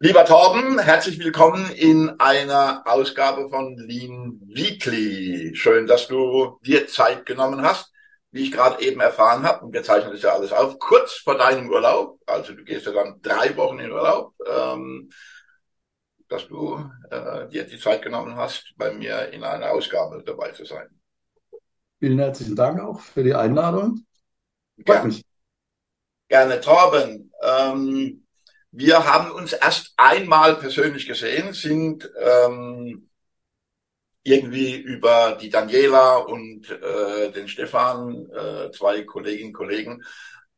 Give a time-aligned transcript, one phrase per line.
[0.00, 5.56] Lieber Torben, herzlich willkommen in einer Ausgabe von Lean Weekly.
[5.56, 7.92] Schön, dass du dir Zeit genommen hast,
[8.30, 9.64] wie ich gerade eben erfahren habe.
[9.64, 12.20] Und wir zeichnen das ja alles auf, kurz vor deinem Urlaub.
[12.26, 15.10] Also du gehst ja dann drei Wochen in Urlaub, ähm,
[16.28, 20.64] dass du äh, dir die Zeit genommen hast, bei mir in einer Ausgabe dabei zu
[20.64, 20.86] sein.
[21.98, 24.06] Vielen herzlichen Dank auch für die Einladung.
[24.76, 25.08] Freut Gerne.
[25.08, 25.24] mich.
[26.28, 27.32] Gerne, Torben.
[27.42, 28.27] Ähm,
[28.70, 33.08] wir haben uns erst einmal persönlich gesehen, sind ähm,
[34.22, 40.02] irgendwie über die Daniela und äh, den Stefan, äh, zwei Kolleginnen und Kollegen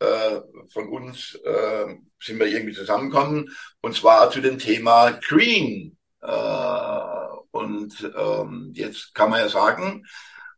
[0.01, 0.41] äh,
[0.73, 5.97] von uns, äh, sind wir irgendwie zusammengekommen, und zwar zu dem Thema Green.
[6.21, 7.01] Äh,
[7.53, 10.05] und ähm, jetzt kann man ja sagen,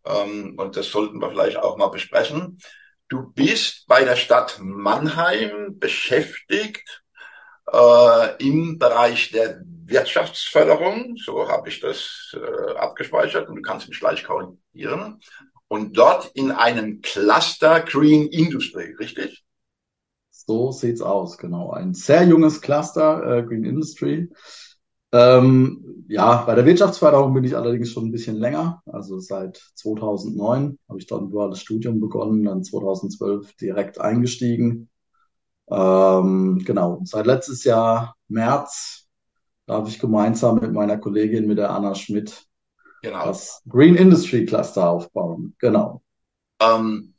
[0.04, 2.58] ähm, und das sollten wir vielleicht auch mal besprechen,
[3.08, 7.01] du bist bei der Stadt Mannheim beschäftigt
[7.72, 13.98] äh, im Bereich der Wirtschaftsförderung, so habe ich das äh, abgespeichert und du kannst mich
[13.98, 15.20] gleich korrigieren,
[15.68, 19.42] und dort in einem Cluster Green Industry, richtig?
[20.30, 21.70] So sieht's aus, genau.
[21.70, 24.28] Ein sehr junges Cluster äh, Green Industry.
[25.12, 28.82] Ähm, ja, bei der Wirtschaftsförderung bin ich allerdings schon ein bisschen länger.
[28.86, 34.90] Also seit 2009 habe ich dort ein duales Studium begonnen, dann 2012 direkt eingestiegen
[35.72, 39.08] ähm, genau, seit letztes Jahr März
[39.66, 42.44] darf ich gemeinsam mit meiner Kollegin, mit der Anna Schmidt,
[43.02, 43.26] genau.
[43.26, 45.54] das Green Industry Cluster aufbauen.
[45.58, 46.02] Genau.
[46.60, 47.14] Ähm,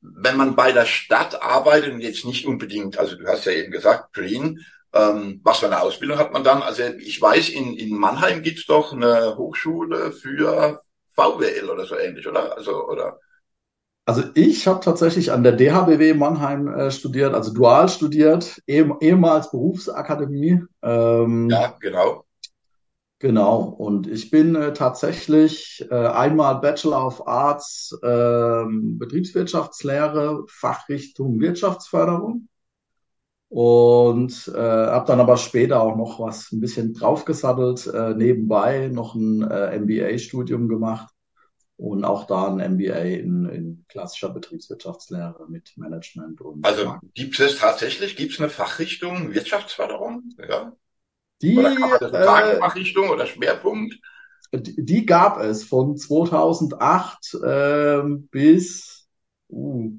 [0.00, 3.70] wenn man bei der Stadt arbeitet und jetzt nicht unbedingt, also du hast ja eben
[3.70, 4.60] gesagt, Green,
[4.92, 6.62] ähm, was für eine Ausbildung hat man dann?
[6.62, 12.26] Also ich weiß, in, in Mannheim gibt's doch eine Hochschule für VWL oder so ähnlich,
[12.26, 12.56] oder?
[12.56, 13.18] Also, oder?
[14.10, 19.52] Also ich habe tatsächlich an der DHBW Mannheim äh, studiert, also dual studiert, eh, ehemals
[19.52, 20.64] Berufsakademie.
[20.82, 22.24] Ähm, ja, genau.
[23.20, 23.60] Genau.
[23.60, 32.48] Und ich bin äh, tatsächlich äh, einmal Bachelor of Arts äh, Betriebswirtschaftslehre, Fachrichtung Wirtschaftsförderung.
[33.48, 39.14] Und äh, habe dann aber später auch noch was ein bisschen draufgesattelt, äh, nebenbei noch
[39.14, 41.14] ein äh, MBA-Studium gemacht
[41.80, 46.64] und auch da ein MBA in, in klassischer Betriebswirtschaftslehre mit Management und.
[46.64, 50.24] Also gibt es tatsächlich, gibt es eine Fachrichtung Wirtschaftsförderung?
[50.46, 50.76] Ja.
[51.40, 53.98] Die, oder kann man das sagen, äh, Fachrichtung oder Schwerpunkt?
[54.52, 59.08] Die, die gab es von 2008 äh, bis
[59.48, 59.92] uh,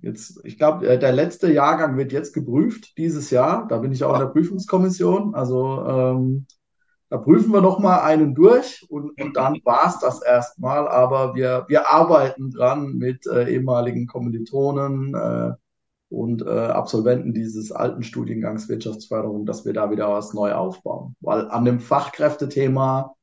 [0.00, 3.68] jetzt, ich glaube, äh, der letzte Jahrgang wird jetzt geprüft dieses Jahr.
[3.68, 5.36] Da bin ich auch in der Prüfungskommission.
[5.36, 6.46] Also ähm,
[7.10, 10.88] da prüfen wir noch mal einen durch und, und dann war's das erstmal.
[10.88, 15.52] Aber wir, wir arbeiten dran mit äh, ehemaligen Kommilitonen äh,
[16.08, 21.16] und äh, Absolventen dieses alten Studiengangs Wirtschaftsförderung, dass wir da wieder was neu aufbauen.
[21.20, 23.14] Weil an dem Fachkräftethema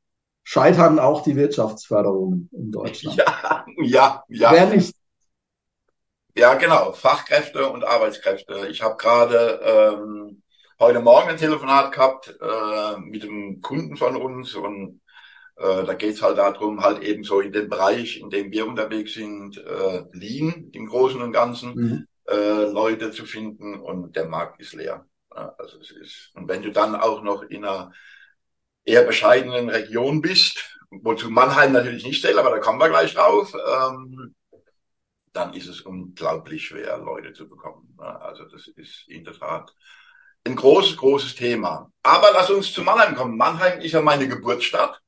[0.44, 3.18] scheitern auch die Wirtschaftsförderungen in Deutschland.
[3.18, 4.52] Ja, ja, ja.
[4.52, 4.96] Wer nicht.
[6.36, 6.94] Ja, genau.
[6.94, 8.68] Fachkräfte und Arbeitskräfte.
[8.70, 10.42] Ich habe gerade ähm,
[10.82, 15.00] heute Morgen ein Telefonat gehabt äh, mit einem Kunden von uns und
[15.56, 18.66] äh, da geht es halt darum, halt eben so in dem Bereich, in dem wir
[18.66, 22.08] unterwegs sind, äh, Lean im Großen und Ganzen, mhm.
[22.28, 25.06] äh, Leute zu finden und der Markt ist leer.
[25.34, 27.92] Ja, also es ist, und wenn du dann auch noch in einer
[28.84, 33.54] eher bescheidenen Region bist, wozu Mannheim natürlich nicht zählt, aber da kommen wir gleich drauf,
[33.54, 34.34] ähm,
[35.32, 37.96] dann ist es unglaublich schwer, Leute zu bekommen.
[38.00, 39.72] Ja, also das ist in der Tat
[40.46, 41.92] ein großes, großes Thema.
[42.04, 43.38] Aber lass uns zu Mannheim kommen.
[43.38, 45.00] Mannheim ist ja meine Geburtsstadt.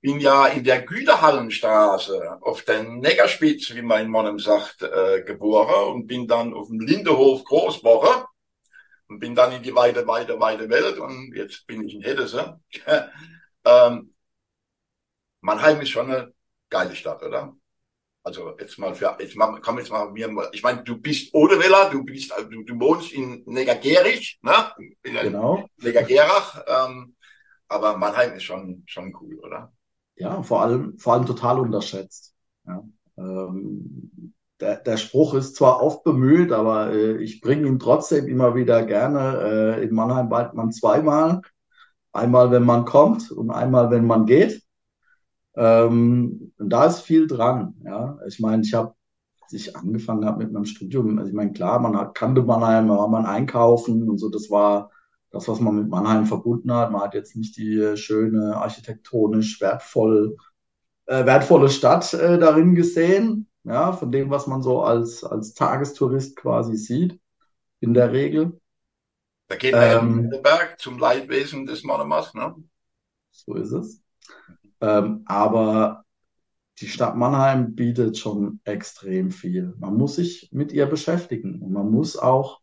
[0.00, 6.06] Bin ja in der Güterhallenstraße auf der Neckarspitze, wie mein Mann sagt, äh, geboren und
[6.06, 8.26] bin dann auf dem Lindehof Großwoche
[9.08, 12.60] und bin dann in die weite, weite, weite Welt und jetzt bin ich in Hedese.
[13.64, 14.14] ähm,
[15.40, 16.34] Mannheim ist schon eine
[16.68, 17.56] geile Stadt, oder?
[18.26, 21.90] Also jetzt mal für, jetzt mal, komm jetzt mal mir, ich meine, du bist Odewiller,
[21.90, 24.52] du bist, du, du wohnst in Negagerich, ne?
[25.02, 25.68] In genau.
[25.76, 27.14] Negagerach, ähm,
[27.68, 29.72] aber Mannheim ist schon, schon cool, oder?
[30.16, 32.34] Ja, vor allem, vor allem total unterschätzt.
[32.66, 32.82] Ja.
[33.18, 38.54] Ähm, der, der Spruch ist zwar oft bemüht, aber äh, ich bringe ihn trotzdem immer
[38.54, 39.76] wieder gerne.
[39.78, 41.42] Äh, in Mannheim bald man zweimal.
[42.12, 44.62] Einmal, wenn man kommt und einmal, wenn man geht.
[45.56, 47.74] Ähm, und da ist viel dran.
[47.84, 48.94] Ja, ich meine, ich habe,
[49.40, 52.88] als ich angefangen habe mit meinem Studium, also ich meine, klar, man hat, kannte Mannheim,
[52.88, 54.30] da war man einkaufen und so.
[54.30, 54.90] Das war
[55.30, 56.90] das, was man mit Mannheim verbunden hat.
[56.92, 60.36] Man hat jetzt nicht die schöne architektonisch wertvoll,
[61.06, 63.48] äh, wertvolle Stadt äh, darin gesehen.
[63.64, 67.18] Ja, von dem, was man so als als Tagestourist quasi sieht,
[67.80, 68.60] in der Regel.
[69.48, 72.54] Da geht ähm, der Berg zum Leidwesen des Monomers, ne?
[73.30, 74.03] So ist es.
[74.80, 76.04] Ähm, aber
[76.80, 79.74] die Stadt Mannheim bietet schon extrem viel.
[79.78, 82.60] Man muss sich mit ihr beschäftigen und man muss auch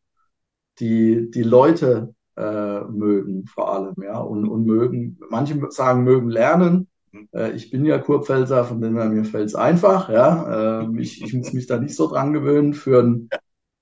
[0.79, 6.87] die, die Leute äh, mögen vor allem, ja, und, und mögen, manche sagen, mögen lernen.
[7.33, 10.81] Äh, ich bin ja Kurpfälzer, von dem her mir fällt es einfach, ja.
[10.81, 12.73] Äh, ich, ich muss mich da nicht so dran gewöhnen.
[12.73, 13.29] Für ein,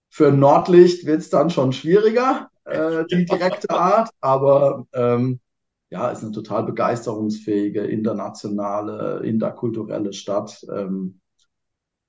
[0.09, 5.39] für ein Nordlicht wird es dann schon schwieriger, äh, die direkte Art, aber ähm,
[5.89, 10.65] ja, ist eine total begeisterungsfähige, internationale, interkulturelle Stadt.
[10.71, 11.19] Ähm,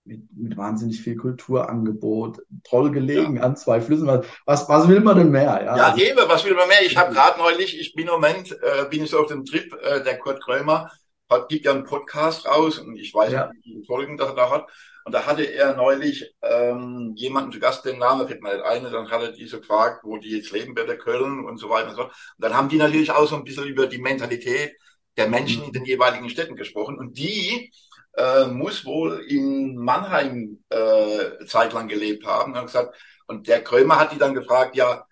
[0.04, 3.42] mit, mit wahnsinnig viel Kulturangebot, toll gelegen ja.
[3.42, 4.08] an zwei Flüssen.
[4.46, 5.62] Was, was will man denn mehr?
[5.64, 6.82] Ja, ja also, eben, was will man mehr?
[6.84, 9.72] Ich habe gerade neulich, ich bin im Moment, äh, bin ich so auf dem Trip,
[9.82, 10.90] äh, der Kurt Krömer
[11.30, 13.46] hat, gibt ja einen Podcast raus und ich weiß ja.
[13.46, 14.66] nicht, wie viele Folgen das er da hat.
[15.10, 18.84] Und da hatte er neulich ähm, jemanden zu Gast, den Namen fällt mir nicht ein,
[18.84, 21.68] dann hat er die so gefragt, wo die jetzt leben bei der Köln und so
[21.68, 22.02] weiter und so.
[22.04, 24.76] Und dann haben die natürlich auch so ein bisschen über die Mentalität
[25.16, 26.96] der Menschen in den jeweiligen Städten gesprochen.
[26.96, 27.72] Und die
[28.16, 32.54] äh, muss wohl in Mannheim äh, zeitlang gelebt haben.
[32.56, 32.94] Und, gesagt,
[33.26, 35.04] und der Krömer hat die dann gefragt, ja,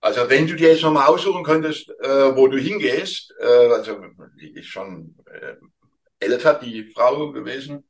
[0.00, 4.00] also wenn du dir jetzt nochmal aussuchen könntest, äh, wo du hingehst, äh, also
[4.40, 5.56] die ist schon äh,
[6.18, 7.84] älter, die Frau gewesen,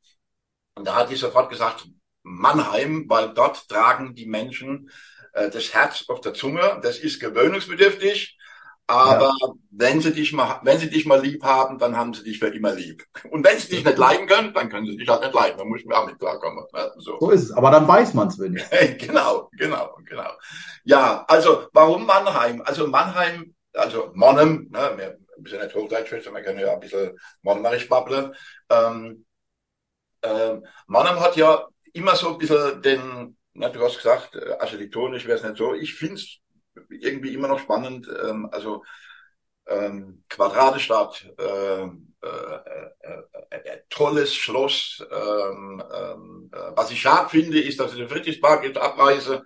[0.75, 1.87] und da hat die sofort gesagt,
[2.23, 4.91] Mannheim, weil dort tragen die Menschen
[5.33, 8.39] äh, das Herz auf der Zunge, das ist gewöhnungsbedürftig,
[8.87, 9.53] aber ja.
[9.71, 12.49] wenn sie dich mal, wenn sie dich mal lieb haben, dann haben sie dich für
[12.49, 13.05] immer lieb.
[13.31, 15.57] Und wenn sie dich nicht leiden können, dann können sie dich halt nicht leiden.
[15.57, 16.65] Da muss man auch mit klarkommen.
[16.73, 16.93] Ne?
[16.99, 17.19] So.
[17.19, 17.53] so ist es.
[17.53, 18.79] Aber dann weiß man es wenigstens.
[18.99, 20.31] genau, genau, genau.
[20.85, 22.61] Ja, also warum Mannheim?
[22.63, 27.89] Also Mannheim, also Monnem, ne, wir müssen nicht Hochdeutsch wir können ja ein bisschen Monnerisch
[27.89, 28.35] babbeln.
[28.69, 29.25] Ähm,
[30.23, 35.27] ähm, Mannheim hat ja immer so ein bisschen den, na, du hast gesagt, äh, architektonisch
[35.27, 35.75] wäre es nicht so.
[35.75, 36.39] Ich finde es
[36.89, 38.09] irgendwie immer noch spannend.
[38.25, 38.85] Ähm, also
[39.67, 45.05] ähm, Quadratestadt, ähm, äh, äh, äh, äh, tolles Schloss.
[45.11, 49.45] Ähm, ähm, äh, was ich schade finde, ist, dass ich den Friedrichspark jetzt abreise,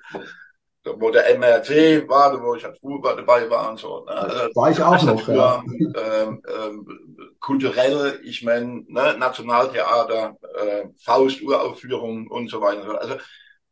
[0.99, 4.05] wo der MRT war, wo ich als Fußball dabei war und so.
[4.05, 4.13] Ne?
[4.13, 5.63] Also, war ich auch noch, ja.
[5.69, 13.01] Ähm, ähm, kulturell, ich meine, ne, Nationaltheater, äh, Faust-Uraufführung und so weiter.
[13.01, 13.17] Also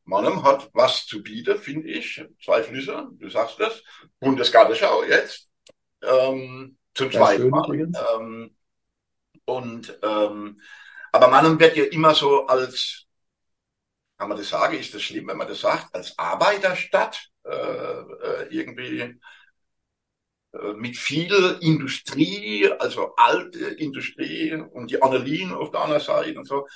[0.05, 2.25] Mannheim hat was zu bieten, finde ich.
[2.45, 3.83] Zwei Flüsse, du sagst es.
[4.21, 5.49] Bundesgartenschau jetzt.
[6.03, 7.93] Ähm, zum zweiten Mal.
[8.19, 8.55] Ähm,
[9.47, 10.61] und ähm,
[11.13, 13.04] aber Mannheim wird ja immer so als,
[14.25, 18.47] kann man das sagen, ist das schlimm, wenn man das sagt, als Arbeiterstadt äh, äh,
[18.49, 19.21] irgendwie
[20.53, 26.47] äh, mit viel Industrie, also alte Industrie und die Annelien auf der anderen Seite und
[26.47, 26.67] so.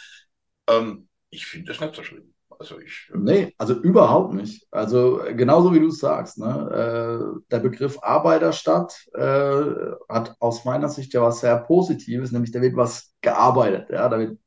[0.68, 2.34] Ähm, ich finde das nicht so schlimm.
[2.50, 3.08] Also ich.
[3.14, 4.66] Äh, nee, also überhaupt nicht.
[4.70, 7.32] Also genauso wie du es sagst, ne?
[7.32, 12.60] Äh, der Begriff Arbeiterstadt äh, hat aus meiner Sicht ja was sehr Positives, nämlich da
[12.60, 14.38] wird was gearbeitet, ja, da wird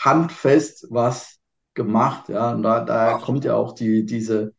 [0.00, 1.38] handfest was
[1.74, 4.54] gemacht, ja, und da, da kommt ja auch die, diese,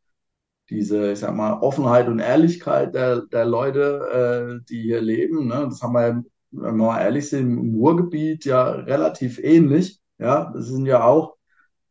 [0.70, 5.68] diese, ich sag mal, Offenheit und Ehrlichkeit der, der Leute, äh, die hier leben, ne?
[5.70, 10.68] Das haben wir, wenn wir mal ehrlich sind, im Ruhrgebiet ja relativ ähnlich, ja, das
[10.68, 11.38] sind ja auch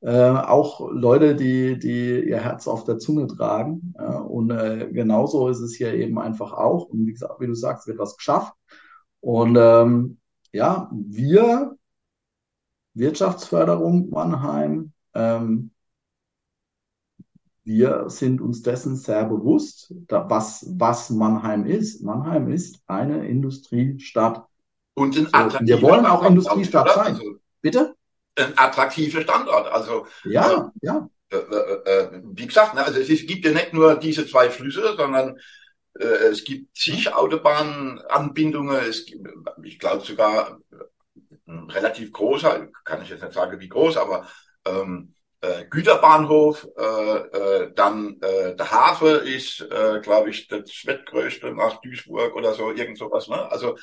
[0.02, 3.95] äh, auch Leute, die, die ihr Herz auf der Zunge tragen.
[3.97, 6.87] Ja, und äh, genauso ist es hier eben einfach auch.
[6.87, 8.52] Und wie gesagt, wie du sagst, wird was geschafft.
[9.21, 10.19] Und ähm,
[10.52, 11.76] ja, wir,
[12.95, 15.71] Wirtschaftsförderung Mannheim, ähm,
[17.64, 22.02] wir sind uns dessen sehr bewusst, da, was, was Mannheim ist.
[22.02, 24.45] Mannheim ist eine Industriestadt.
[24.95, 27.14] Und ein so, wir wollen auch Industriestadt sein.
[27.14, 27.95] Also, Bitte?
[28.37, 29.71] ein attraktiver Standort.
[29.71, 31.09] Also ja, äh, ja.
[31.31, 35.38] Äh, äh, wie gesagt, ne, also es, gibt ja nicht nur diese zwei Flüsse, sondern
[35.99, 38.76] äh, es gibt zig Autobahnanbindungen.
[38.88, 39.28] Es gibt,
[39.62, 40.59] ich glaube sogar
[41.47, 44.26] ein relativ großer, kann ich jetzt nicht sagen wie groß, aber
[44.64, 51.52] ähm, äh, Güterbahnhof, äh, äh, dann äh, der Hafen ist, äh, glaube ich, das zweitgrößte
[51.52, 53.28] nach Duisburg oder so, irgend sowas.
[53.28, 53.50] Ne?
[53.50, 53.76] Also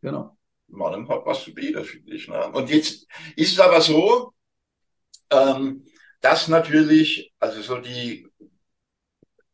[0.00, 0.36] genau.
[0.68, 2.28] Mannheim hat was zu bieten, finde ich.
[2.28, 2.50] Ne?
[2.50, 3.06] Und jetzt
[3.36, 4.32] ist es aber so,
[5.30, 5.84] ähm,
[6.20, 8.26] dass natürlich, also so die,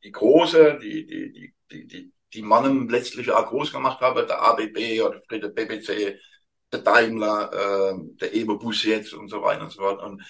[0.05, 4.41] die große, die, die, die, die, die, die Mannheim letztlich auch groß gemacht haben, der
[4.41, 6.19] ABB oder der BBC,
[6.73, 10.03] der Daimler, äh, der Eberbus jetzt und so weiter und so fort.
[10.03, 10.23] Und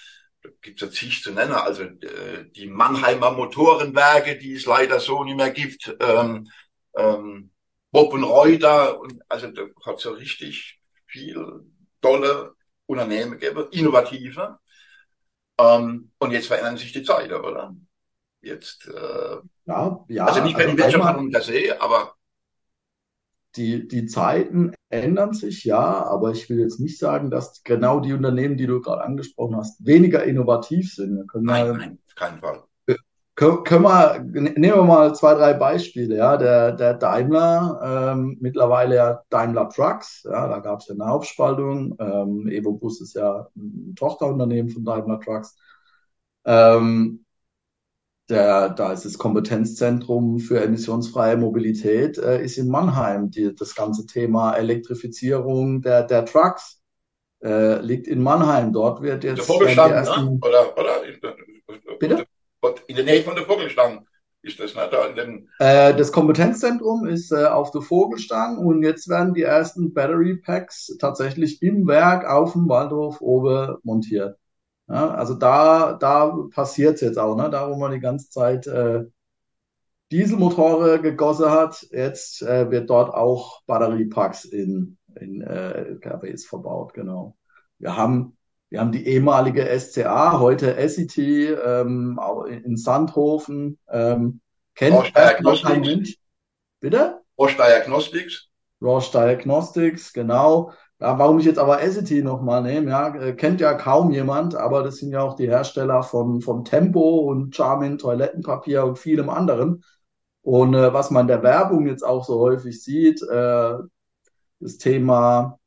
[0.43, 1.53] da gibt's ja zig zu nennen.
[1.53, 5.95] Also äh, die Mannheimer Motorenwerke, die es leider so nicht mehr gibt.
[5.99, 6.49] Ähm,
[6.95, 7.51] ähm,
[7.91, 11.61] Bob und Reuter und also da hat so richtig viel
[12.01, 14.59] tolle Unternehmen gegeben, innovative.
[15.59, 17.75] Ähm, und jetzt verändern sich die Zeiten, oder?
[18.41, 22.15] Jetzt, äh, Ja, ja, also nicht mehr also die Wirtschaft einmal per se, aber
[23.55, 28.13] die, die Zeiten ändern sich, ja, aber ich will jetzt nicht sagen, dass genau die
[28.13, 31.17] Unternehmen, die du gerade angesprochen hast, weniger innovativ sind.
[31.17, 32.63] Wir können nein, mal nein, auf keinen Fall.
[33.35, 36.15] Können, können wir, nehmen wir mal zwei, drei Beispiele.
[36.15, 41.09] Ja, der, der Daimler, ähm, mittlerweile ja Daimler Trucks, ja, da gab es ja eine
[41.11, 41.95] Aufspaltung.
[41.99, 45.57] Ähm, Evo Bus ist ja ein Tochterunternehmen von Daimler Trucks.
[46.45, 47.25] Ähm,
[48.29, 53.29] der, da ist das Kompetenzzentrum für emissionsfreie Mobilität, äh, ist in Mannheim.
[53.29, 56.81] Die, das ganze Thema Elektrifizierung der, der Trucks
[57.43, 58.71] äh, liegt in Mannheim.
[58.71, 59.97] Dort wird Der jetzt äh, die Vogelstand, ne?
[59.97, 60.39] ersten.
[60.41, 61.01] Oder, oder?
[61.99, 62.25] Bitte?
[62.87, 64.07] In der Nähe von der Vogelstangen
[64.41, 64.87] ist das, ne?
[64.89, 69.43] Da in den, Äh, das Kompetenzzentrum ist äh, auf der Vogelstang und jetzt werden die
[69.43, 74.37] ersten Battery Packs tatsächlich im Werk auf dem Waldhof oben montiert.
[74.87, 77.49] Ja, also da, da passiert es jetzt auch, ne?
[77.49, 79.05] Da, wo man die ganze Zeit äh,
[80.11, 87.35] Dieselmotore gegossen hat, jetzt äh, wird dort auch Batteriepacks in, in äh, LKWs verbaut, genau.
[87.79, 88.37] Wir haben,
[88.69, 94.41] wir haben die ehemalige SCA, heute SET, ähm, auch in Sandhofen, ähm,
[94.75, 94.95] kennt
[95.79, 96.17] Mensch.
[96.79, 97.21] Bitte?
[97.39, 98.49] Roche Diagnostics,
[98.81, 100.73] Roche Diagnostics, genau.
[100.99, 104.83] Ja, warum ich jetzt aber SET nochmal nehme, ja, äh, kennt ja kaum jemand, aber
[104.83, 109.83] das sind ja auch die Hersteller von, von Tempo und Charmin Toilettenpapier und vielem anderen.
[110.41, 113.73] Und äh, was man in der Werbung jetzt auch so häufig sieht, äh,
[114.59, 115.59] das Thema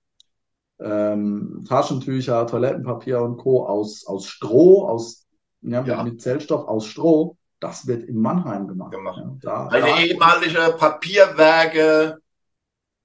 [0.79, 3.67] ähm, Taschentücher, Toilettenpapier und Co.
[3.67, 5.27] aus, aus Stroh, aus,
[5.63, 8.93] ja, mit, ja, mit Zellstoff aus Stroh, das wird in Mannheim gemacht.
[8.93, 9.23] gemacht.
[9.23, 12.19] Ja, da, Eine da, ehemalige Papierwerke,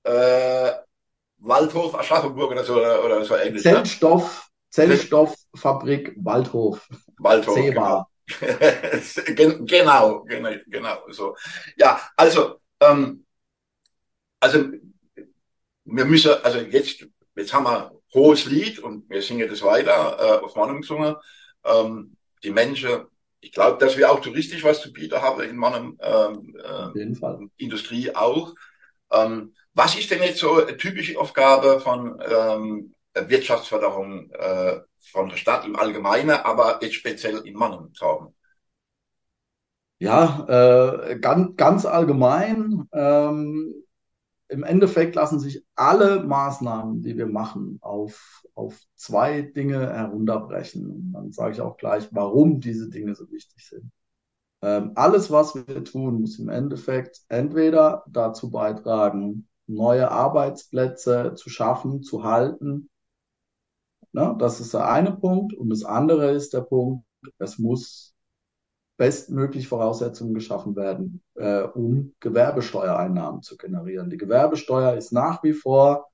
[0.04, 0.72] äh,
[1.42, 3.74] Waldhof Aschaffenburg oder so, oder, so ähnlich, ne?
[3.74, 8.06] Zellstoff, Zellstofffabrik Waldhof, Waldhof, genau.
[9.66, 11.36] Genau, genau, genau, so.
[11.76, 13.26] Ja, also, ähm,
[14.40, 14.66] also,
[15.86, 17.06] wir müssen, also jetzt,
[17.36, 20.84] jetzt haben wir hohes Lied und wir singen das weiter, äh, auf Mannheim
[21.64, 23.06] Ähm, die Menschen,
[23.42, 28.16] ich glaube, dass wir auch touristisch was zu bieten haben in Mannheim, ähm, äh, Industrie
[28.16, 28.54] auch.
[29.12, 35.38] Ähm, was ist denn jetzt so eine typische Aufgabe von ähm, Wirtschaftsförderung äh, von der
[35.38, 37.92] Stadt im Allgemeinen, aber jetzt speziell in Mannheim?
[40.00, 40.46] Ja,
[41.12, 42.88] äh, ganz, ganz allgemein.
[42.92, 43.74] Ähm,
[44.50, 50.90] Im Endeffekt lassen sich alle Maßnahmen, die wir machen, auf, auf zwei Dinge herunterbrechen.
[50.90, 53.92] Und dann sage ich auch gleich, warum diese Dinge so wichtig sind.
[54.64, 62.04] Ähm, alles, was wir tun, muss im Endeffekt entweder dazu beitragen, neue Arbeitsplätze zu schaffen,
[62.04, 62.90] zu halten.
[64.12, 64.36] Ne?
[64.40, 65.54] Das ist der eine Punkt.
[65.54, 67.06] Und das andere ist der Punkt,
[67.38, 68.14] es muss
[68.98, 74.10] bestmöglich Voraussetzungen geschaffen werden, äh, um Gewerbesteuereinnahmen zu generieren.
[74.10, 76.12] Die Gewerbesteuer ist nach wie vor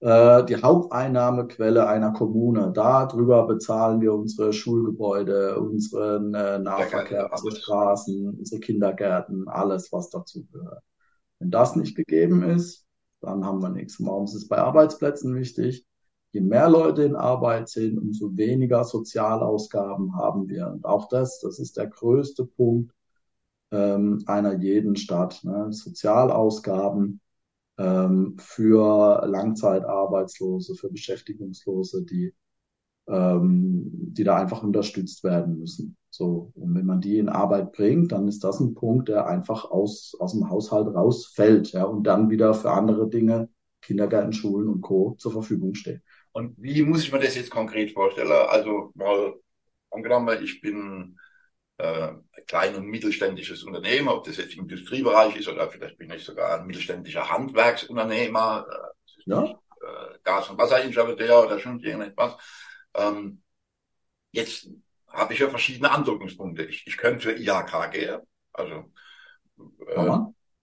[0.00, 2.72] äh, die Haupteinnahmequelle einer Kommune.
[2.74, 7.56] Darüber bezahlen wir unsere Schulgebäude, unseren äh, Nahverkehr, unsere.
[7.56, 10.82] Straßen, unsere Kindergärten, alles, was dazu gehört.
[11.44, 12.86] Wenn das nicht gegeben ist,
[13.20, 14.02] dann haben wir nichts.
[14.02, 15.84] Warum ist es bei Arbeitsplätzen wichtig?
[16.32, 20.68] Je mehr Leute in Arbeit sind, umso weniger Sozialausgaben haben wir.
[20.68, 22.94] Und auch das, das ist der größte Punkt
[23.72, 25.44] ähm, einer jeden Stadt.
[25.44, 25.70] Ne?
[25.70, 27.20] Sozialausgaben
[27.76, 32.34] ähm, für Langzeitarbeitslose, für Beschäftigungslose, die,
[33.08, 35.96] ähm, die da einfach unterstützt werden müssen.
[36.10, 39.64] So, und wenn man die in Arbeit bringt, dann ist das ein Punkt, der einfach
[39.70, 43.48] aus, aus dem Haushalt rausfällt, ja, und dann wieder für andere Dinge,
[43.82, 45.16] Kindergärten, Schulen und Co.
[45.18, 46.00] zur Verfügung steht.
[46.32, 48.30] Und wie muss ich mir das jetzt konkret vorstellen?
[48.32, 49.34] Also mal
[49.90, 51.18] angenommen, ich bin
[51.78, 56.10] äh, ein klein- und mittelständisches Unternehmen, ob das jetzt im Industriebereich ist oder vielleicht bin
[56.12, 58.94] ich sogar ein mittelständischer Handwerksunternehmer, äh,
[59.26, 62.36] Ja, äh, Gas- und Wasserinstallateur oder schon irgendetwas.
[62.94, 63.42] Ähm,
[64.32, 64.68] jetzt
[65.08, 66.64] habe ich ja verschiedene Andockungspunkte.
[66.64, 68.20] Ich, ich könnte zur IHK gehen,
[68.52, 68.92] also
[69.88, 70.12] äh,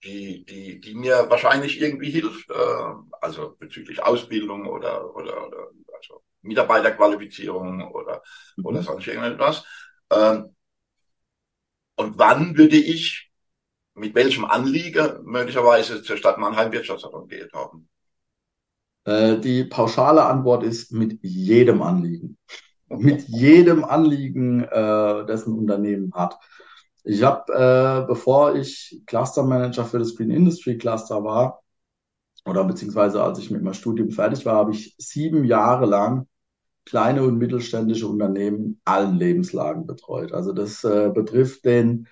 [0.03, 2.53] die, die, die mir wahrscheinlich irgendwie hilft, äh,
[3.21, 8.23] also bezüglich Ausbildung oder, oder, oder also Mitarbeiterqualifizierung oder,
[8.63, 8.83] oder Mhm.
[8.83, 9.63] sonst irgendetwas.
[10.11, 10.55] Ähm,
[11.95, 13.31] und wann würde ich
[13.95, 17.89] mit welchem Anliegen möglicherweise zur Stadt Mannheim Wirtschaftsordnung geht haben?
[19.05, 22.37] Äh, die pauschale Antwort ist mit jedem Anliegen.
[22.89, 26.37] Mit jedem Anliegen, äh, das ein Unternehmen hat.
[27.03, 31.61] Ich habe, äh, bevor ich Clustermanager für das Green Industry Cluster war,
[32.45, 36.27] oder beziehungsweise als ich mit meinem Studium fertig war, habe ich sieben Jahre lang
[36.85, 40.31] kleine und mittelständische Unternehmen allen Lebenslagen betreut.
[40.31, 42.07] Also das äh, betrifft den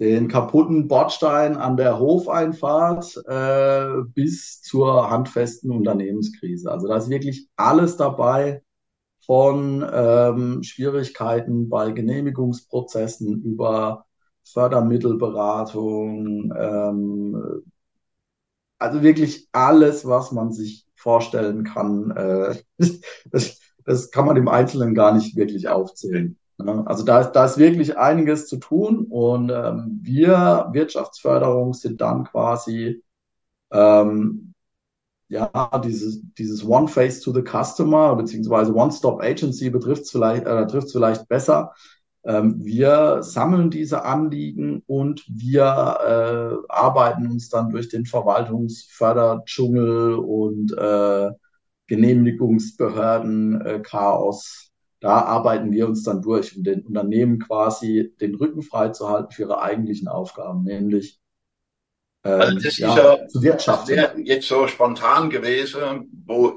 [0.00, 6.70] den kaputten Bordstein an der Hofeinfahrt äh, bis zur handfesten Unternehmenskrise.
[6.70, 8.62] Also da ist wirklich alles dabei,
[9.24, 14.06] von ähm, Schwierigkeiten bei Genehmigungsprozessen über
[14.44, 17.62] Fördermittelberatung, ähm,
[18.78, 22.10] also wirklich alles, was man sich vorstellen kann.
[22.10, 22.56] Äh,
[23.30, 26.36] das, das kann man im Einzelnen gar nicht wirklich aufzählen.
[26.64, 26.84] Ne?
[26.86, 33.02] Also da, da ist wirklich einiges zu tun und ähm, wir Wirtschaftsförderung sind dann quasi
[33.72, 34.54] ähm,
[35.28, 35.50] ja
[35.84, 40.88] dieses dieses One Face to the Customer beziehungsweise One Stop Agency betrifft vielleicht äh, trifft
[40.88, 41.72] es vielleicht besser.
[42.24, 50.72] Ähm, wir sammeln diese Anliegen und wir äh, arbeiten uns dann durch den Verwaltungsförderdschungel und
[50.76, 51.30] äh,
[51.88, 54.71] Genehmigungsbehörden äh, Chaos
[55.02, 59.32] da arbeiten wir uns dann durch, um den Unternehmen quasi den Rücken frei zu halten
[59.32, 61.20] für ihre eigentlichen Aufgaben, nämlich
[62.24, 64.24] ähm, also das ja, ist ja, zu wirtschaften.
[64.24, 66.56] Jetzt so spontan gewesen, wo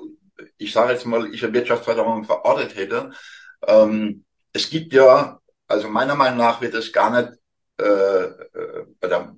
[0.57, 3.11] ich sage jetzt mal, ich eine Wirtschaftsförderung verortet hätte.
[3.67, 7.33] Ähm, es gibt ja, also meiner Meinung nach wird es gar nicht,
[7.79, 9.35] äh, äh, oder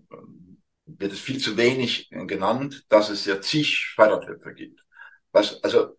[0.86, 4.84] wird es viel zu wenig genannt, dass es ja zig Fördertöpfe gibt.
[5.32, 5.96] Was, also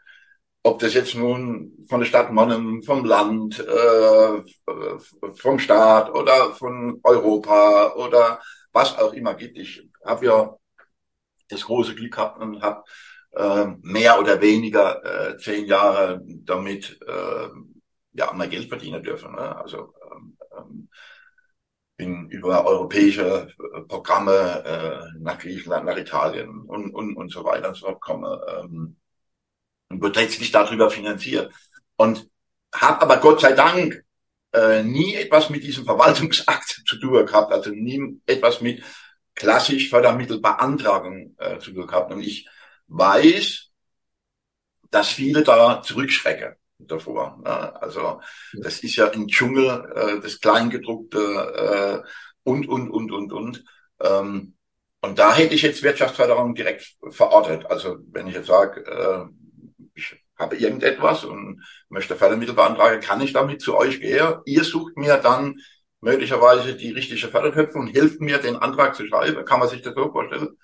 [0.62, 4.42] ob das jetzt nun von der Stadt Monnem, vom Land, äh,
[5.34, 8.40] vom Staat oder von Europa oder
[8.72, 9.58] was auch immer gibt.
[9.58, 10.56] Ich habe ja
[11.48, 12.84] das große Glück gehabt und habe
[13.32, 17.48] äh, mehr oder weniger äh, zehn Jahre damit äh,
[18.12, 19.32] ja mein Geld verdienen dürfen.
[19.32, 19.56] Ne?
[19.56, 20.88] Also ähm, ähm
[21.98, 23.48] bin über europäische
[23.88, 28.40] Programme äh, nach Griechenland, nach Italien und, und, und so weiter und so fort komme.
[28.56, 28.96] Ähm,
[29.88, 31.52] und wird letztlich darüber finanziert.
[31.96, 32.28] Und
[32.72, 34.04] habe aber Gott sei Dank
[34.52, 38.82] äh, nie etwas mit diesem Verwaltungsakt zu tun gehabt, also nie etwas mit
[39.34, 42.12] klassisch Fördermittelbeantragung äh, zu tun gehabt.
[42.12, 42.48] Und ich
[42.88, 43.68] weiß,
[44.90, 47.38] dass viele da zurückschrecken davor.
[47.44, 47.82] Ne?
[47.82, 48.20] Also
[48.52, 52.08] das ist ja ein Dschungel, äh, das Kleingedruckte äh,
[52.44, 53.64] und, und, und, und, und.
[54.00, 54.54] Ähm,
[55.00, 57.66] und da hätte ich jetzt Wirtschaftsförderung direkt verortet.
[57.66, 59.26] Also wenn ich jetzt sage, äh,
[60.38, 64.34] habe irgendetwas und möchte Fördermittel beantragen, kann ich damit zu euch gehen?
[64.44, 65.56] Ihr sucht mir dann
[66.00, 69.44] möglicherweise die richtige Fördertöpfe und hilft mir, den Antrag zu schreiben.
[69.44, 70.56] Kann man sich das so vorstellen?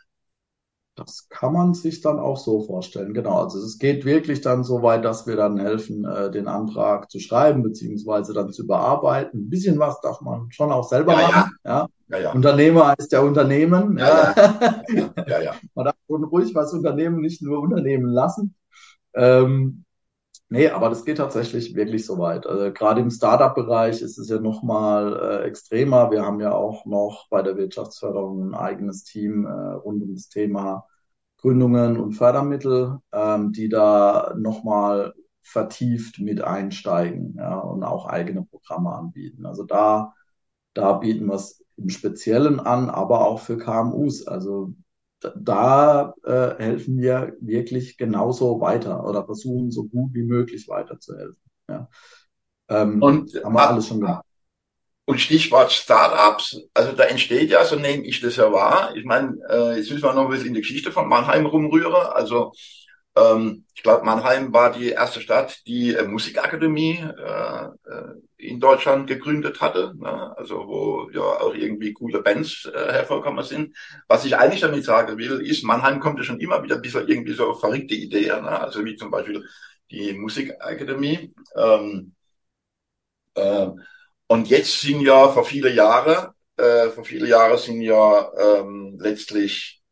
[0.97, 3.43] Das kann man sich dann auch so vorstellen, genau.
[3.43, 7.19] Also es geht wirklich dann so weit, dass wir dann helfen, äh, den Antrag zu
[7.19, 9.41] schreiben, beziehungsweise dann zu überarbeiten.
[9.41, 11.53] Ein bisschen was darf man schon auch selber ja, machen.
[11.65, 11.89] Ja.
[12.09, 12.19] Ja.
[12.19, 13.99] Ja, Unternehmer ist der Unternehmen.
[13.99, 15.15] Ja, ja.
[15.27, 15.55] Ja, ja.
[15.75, 18.55] man darf ruhig was Unternehmen nicht nur Unternehmen lassen.
[19.15, 19.85] Ähm,
[20.49, 22.47] nee, aber das geht tatsächlich wirklich so weit.
[22.47, 26.11] Also gerade im Startup-Bereich ist es ja nochmal äh, extremer.
[26.11, 30.29] Wir haben ja auch noch bei der Wirtschaftsförderung ein eigenes Team äh, rund um das
[30.29, 30.87] Thema
[31.39, 38.93] Gründungen und Fördermittel, ähm, die da nochmal vertieft mit einsteigen ja, und auch eigene Programme
[38.93, 39.45] anbieten.
[39.47, 40.15] Also da,
[40.73, 44.27] da bieten wir es im Speziellen an, aber auch für KMUs.
[44.27, 44.75] Also
[45.37, 51.41] da äh, helfen wir wirklich genauso weiter oder versuchen so gut wie möglich weiterzuhelfen.
[51.69, 51.89] Ja.
[52.69, 54.25] Ähm, und haben wir alles schon gemacht.
[55.07, 58.97] Und Stichwort Startups, also da entsteht ja, so nehme ich das ja wahr.
[58.97, 61.93] Ich meine, äh, jetzt müssen wir noch ein bisschen in die Geschichte von Mannheim rumrühren.
[61.93, 62.53] Also
[63.17, 69.07] ähm, ich glaube, Mannheim war die erste Stadt, die äh, Musikakademie äh, äh, in Deutschland
[69.07, 70.37] gegründet hatte, ne?
[70.37, 73.77] also wo ja auch irgendwie coole Bands äh, hervorkommen sind.
[74.09, 77.07] Was ich eigentlich damit sagen will, ist, Mannheim kommt ja schon immer wieder ein bisschen
[77.09, 78.61] irgendwie so verrückte Ideen, ne?
[78.61, 79.45] also wie zum Beispiel
[79.91, 81.33] die Musikakademie.
[81.57, 82.15] Ähm,
[83.35, 83.69] äh,
[84.27, 89.83] und jetzt sind ja vor viele Jahre, äh, vor viele Jahre sind ja ähm, letztlich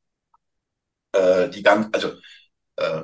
[1.13, 2.13] äh, die ganz, also
[2.77, 3.03] äh,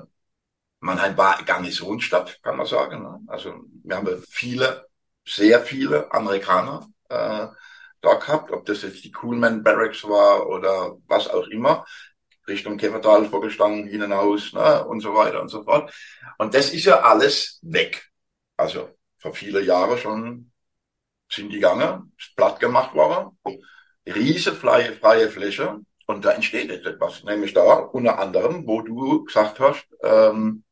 [0.81, 3.03] Mannheim war Garnisonsstadt, kann man sagen.
[3.03, 3.21] Ne?
[3.27, 4.87] Also wir haben viele,
[5.25, 7.47] sehr viele Amerikaner äh,
[8.01, 11.85] da gehabt, ob das jetzt die Coolman Barracks war oder was auch immer,
[12.47, 14.85] Richtung Käfertal, Vogelstangen hinaus ne?
[14.85, 15.93] und so weiter und so fort.
[16.38, 18.09] Und das ist ja alles weg.
[18.57, 20.53] Also vor viele Jahren schon
[21.31, 21.59] sind die
[22.17, 23.38] ist platt gemacht worden,
[24.07, 29.25] riesige freie, freie Fläche und da entsteht jetzt etwas, nämlich da unter anderem, wo du
[29.25, 30.64] gesagt hast, ähm,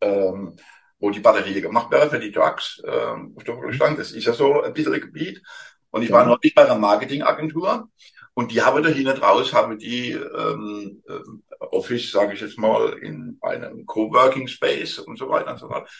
[0.00, 0.56] ähm,
[0.98, 3.98] wo die Batterie gemacht wäre für die Trucks ähm, auf der Vorstand.
[3.98, 5.42] Das ist ja so ein bisschen ein Gebiet.
[5.90, 6.28] Und ich war ja.
[6.28, 7.88] neulich bei einer Marketingagentur
[8.34, 12.92] und die haben da hinten raus, haben die ähm, äh, Office, sage ich jetzt mal,
[12.98, 15.90] in einem Coworking Space und so weiter und so fort.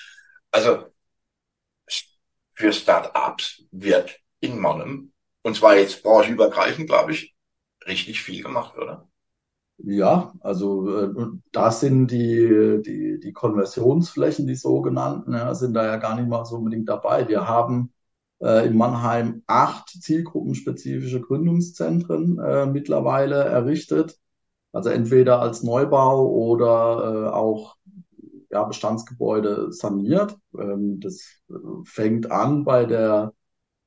[0.50, 0.87] Also
[2.54, 7.34] für Start-ups wird in Monnem Und zwar jetzt branchenübergreifend, glaube ich,
[7.87, 9.07] richtig viel gemacht, oder?
[9.80, 11.14] Ja, also äh,
[11.52, 16.44] da sind die, die, die Konversionsflächen, die sogenannten, ja, sind da ja gar nicht mal
[16.44, 17.28] so unbedingt dabei.
[17.28, 17.92] Wir haben
[18.42, 24.18] äh, in Mannheim acht zielgruppenspezifische Gründungszentren äh, mittlerweile errichtet.
[24.72, 27.76] Also entweder als Neubau oder äh, auch
[28.50, 30.36] ja, Bestandsgebäude saniert.
[30.58, 33.32] Ähm, das äh, fängt an bei der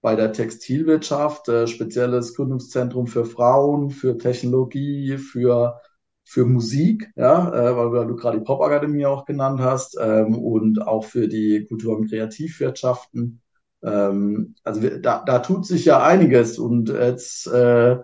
[0.02, 5.80] bei der Textilwirtschaft, äh, spezielles Gründungszentrum für Frauen, für Technologie, für,
[6.24, 11.06] für Musik, ja, äh, weil, du gerade die Popakademie auch genannt hast, ähm, und auch
[11.06, 13.42] für die Kultur- und Kreativwirtschaften.
[13.84, 17.98] Ähm, also wir, da, da tut sich ja einiges und jetzt äh,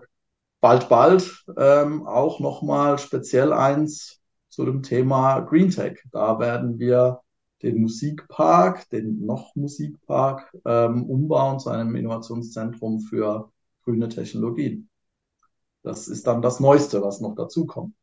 [0.60, 6.00] bald, bald ähm, auch nochmal speziell eins zu dem Thema Green Tech.
[6.12, 7.20] Da werden wir
[7.62, 13.50] den Musikpark, den noch Musikpark, ähm, umbauen zu einem Innovationszentrum für
[13.84, 14.88] grüne Technologien.
[15.82, 17.94] Das ist dann das Neueste, was noch dazu kommt.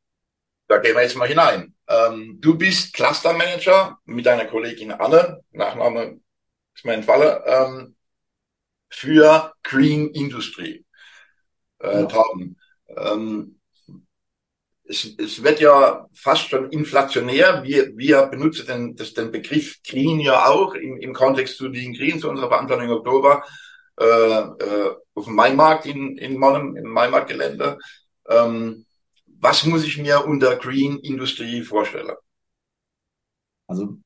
[0.68, 1.76] Da gehen wir jetzt mal hinein.
[1.88, 6.20] Ähm, du bist Cluster Manager mit deiner Kollegin Anne, Nachname
[6.74, 7.96] ist mir entfallen, ähm,
[8.89, 10.86] für Green Industry.
[11.80, 12.24] Äh, ja.
[12.89, 13.55] Ähm,
[14.88, 17.63] es, es wird ja fast schon inflationär.
[17.63, 21.93] Wir, wir benutzen den, das, den Begriff Green ja auch im, im Kontext zu den
[21.93, 23.43] Green, zu unserer Veranstaltung im Oktober
[24.00, 27.78] äh, äh, auf dem Maimarkt in, in Monnem, im Maimarktgelände.
[28.28, 28.86] Ähm,
[29.39, 32.12] was muss ich mir unter Green Industrie vorstellen?
[33.67, 33.98] Also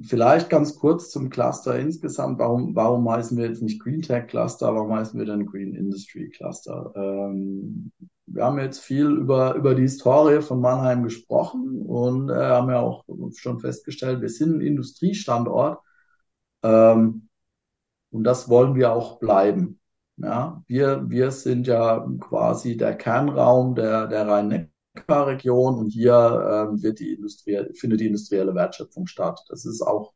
[0.00, 2.38] vielleicht ganz kurz zum Cluster insgesamt.
[2.38, 4.74] Warum, warum heißen wir jetzt nicht Green Tech Cluster?
[4.74, 6.92] Warum heißen wir denn Green Industry Cluster?
[6.96, 7.92] Ähm,
[8.26, 12.80] wir haben jetzt viel über, über die Historie von Mannheim gesprochen und äh, haben ja
[12.80, 13.04] auch
[13.36, 15.80] schon festgestellt, wir sind ein Industriestandort
[16.62, 17.28] ähm,
[18.10, 19.80] und das wollen wir auch bleiben.
[20.16, 27.00] Ja, wir, wir sind ja quasi der Kernraum der, der Rhein-Neckar-Region und hier ähm, wird
[27.00, 29.44] die Industrie, findet die industrielle Wertschöpfung statt.
[29.48, 30.12] Das ist auch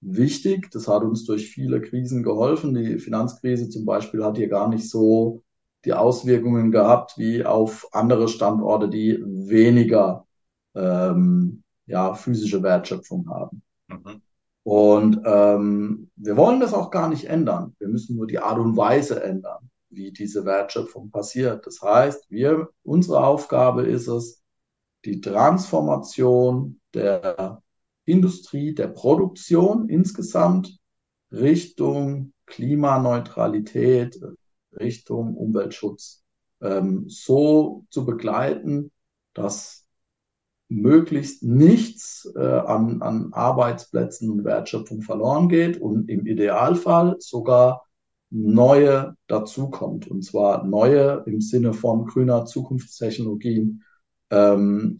[0.00, 0.70] wichtig.
[0.70, 2.74] Das hat uns durch viele Krisen geholfen.
[2.74, 5.42] Die Finanzkrise zum Beispiel hat hier gar nicht so
[5.88, 10.26] die Auswirkungen gehabt wie auf andere Standorte, die weniger
[10.74, 13.62] ähm, ja, physische Wertschöpfung haben.
[13.88, 14.20] Mhm.
[14.64, 17.74] Und ähm, wir wollen das auch gar nicht ändern.
[17.78, 21.66] Wir müssen nur die Art und Weise ändern, wie diese Wertschöpfung passiert.
[21.66, 24.42] Das heißt, wir, unsere Aufgabe ist es,
[25.06, 27.62] die Transformation der
[28.04, 30.78] Industrie, der Produktion insgesamt
[31.32, 34.20] Richtung Klimaneutralität,
[34.80, 36.24] Richtung Umweltschutz
[36.60, 38.90] ähm, so zu begleiten,
[39.34, 39.86] dass
[40.68, 47.86] möglichst nichts äh, an, an Arbeitsplätzen und Wertschöpfung verloren geht und im Idealfall sogar
[48.30, 50.08] neue dazukommt.
[50.08, 53.82] Und zwar neue im Sinne von grüner Zukunftstechnologien,
[54.30, 54.98] ähm,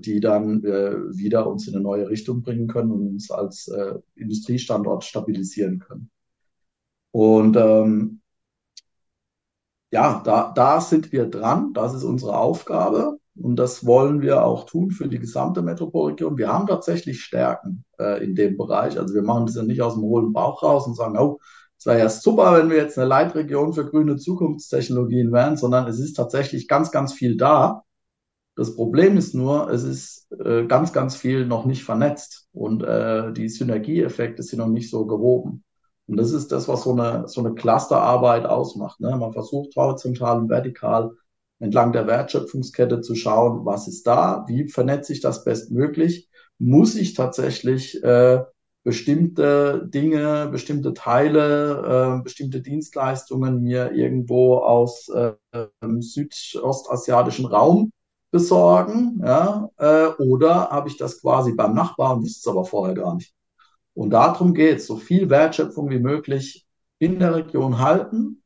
[0.00, 3.94] die dann äh, wieder uns in eine neue Richtung bringen können und uns als äh,
[4.16, 6.10] Industriestandort stabilisieren können.
[7.12, 8.20] Und ähm,
[9.90, 11.72] ja, da, da sind wir dran.
[11.72, 13.18] Das ist unsere Aufgabe.
[13.36, 16.38] Und das wollen wir auch tun für die gesamte Metropolregion.
[16.38, 18.98] Wir haben tatsächlich Stärken äh, in dem Bereich.
[18.98, 21.38] Also wir machen das ja nicht aus dem hohlen Bauch raus und sagen, oh,
[21.78, 26.00] es wäre ja super, wenn wir jetzt eine Leitregion für grüne Zukunftstechnologien wären, sondern es
[26.00, 27.82] ist tatsächlich ganz, ganz viel da.
[28.56, 33.34] Das Problem ist nur, es ist äh, ganz, ganz viel noch nicht vernetzt und äh,
[33.34, 35.62] die Synergieeffekte sind noch nicht so gehoben.
[36.06, 39.00] Und das ist das, was so eine, so eine Clusterarbeit ausmacht.
[39.00, 39.16] Ne?
[39.16, 41.12] Man versucht horizontal und vertikal
[41.58, 47.14] entlang der Wertschöpfungskette zu schauen, was ist da, wie vernetze ich das bestmöglich, muss ich
[47.14, 48.42] tatsächlich äh,
[48.84, 55.32] bestimmte Dinge, bestimmte Teile, äh, bestimmte Dienstleistungen mir irgendwo aus äh,
[55.98, 57.90] südostasiatischen Raum
[58.30, 63.14] besorgen, ja, äh, oder habe ich das quasi beim Nachbarn, wusste es aber vorher gar
[63.16, 63.35] nicht.
[63.96, 66.66] Und darum geht es, so viel Wertschöpfung wie möglich
[66.98, 68.42] in der Region halten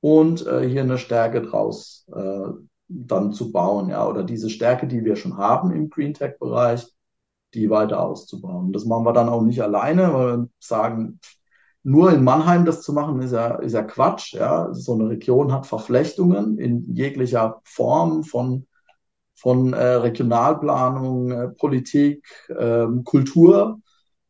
[0.00, 2.48] und äh, hier eine Stärke draus äh,
[2.88, 6.86] dann zu bauen, ja, oder diese Stärke, die wir schon haben im Green Tech Bereich,
[7.54, 8.74] die weiter auszubauen.
[8.74, 11.18] Das machen wir dann auch nicht alleine, weil wir sagen,
[11.82, 14.34] nur in Mannheim das zu machen, ist ja, ist ja Quatsch.
[14.34, 14.68] Ja.
[14.74, 18.66] So eine Region hat Verflechtungen in jeglicher Form von,
[19.34, 23.80] von äh, Regionalplanung, äh, Politik, äh, Kultur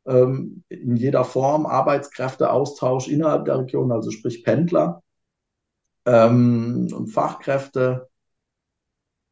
[0.07, 5.03] ähm, in jeder Form, Arbeitskräfteaustausch innerhalb der Region, also sprich Pendler
[6.07, 8.09] ähm, und Fachkräfte,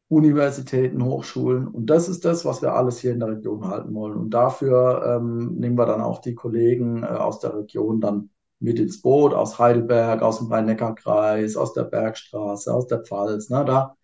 [0.09, 1.67] Universitäten, Hochschulen.
[1.67, 4.17] Und das ist das, was wir alles hier in der Region halten wollen.
[4.17, 8.79] Und dafür ähm, nehmen wir dann auch die Kollegen äh, aus der Region dann mit
[8.79, 13.49] ins Boot aus Heidelberg, aus dem Rhein-Neckar-Kreis, aus der Bergstraße, aus der Pfalz.
[13.49, 13.65] Ne?
[13.65, 13.95] Da,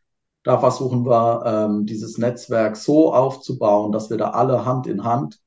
[0.43, 5.39] da versuchen wir, ähm, dieses Netzwerk so aufzubauen, dass wir da alle Hand in Hand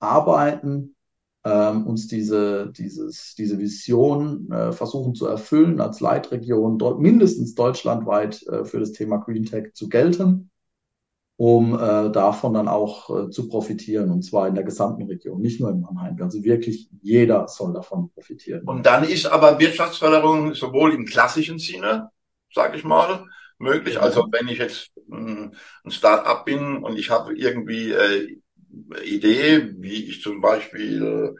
[0.00, 0.96] arbeiten,
[1.44, 8.42] ähm, uns diese, dieses, diese Vision äh, versuchen zu erfüllen, als Leitregion dort mindestens deutschlandweit
[8.48, 10.50] äh, für das Thema Green Tech zu gelten
[11.38, 15.60] um äh, davon dann auch äh, zu profitieren, und zwar in der gesamten Region, nicht
[15.60, 16.20] nur in Mannheim.
[16.20, 18.66] Also wirklich jeder soll davon profitieren.
[18.66, 22.10] Und dann ist aber Wirtschaftsförderung sowohl im klassischen Sinne,
[22.52, 23.24] sage ich mal,
[23.58, 24.00] möglich.
[24.00, 25.52] Also wenn ich jetzt mh,
[25.84, 28.40] ein Start-up bin und ich habe irgendwie äh,
[29.04, 31.36] Idee, wie ich zum Beispiel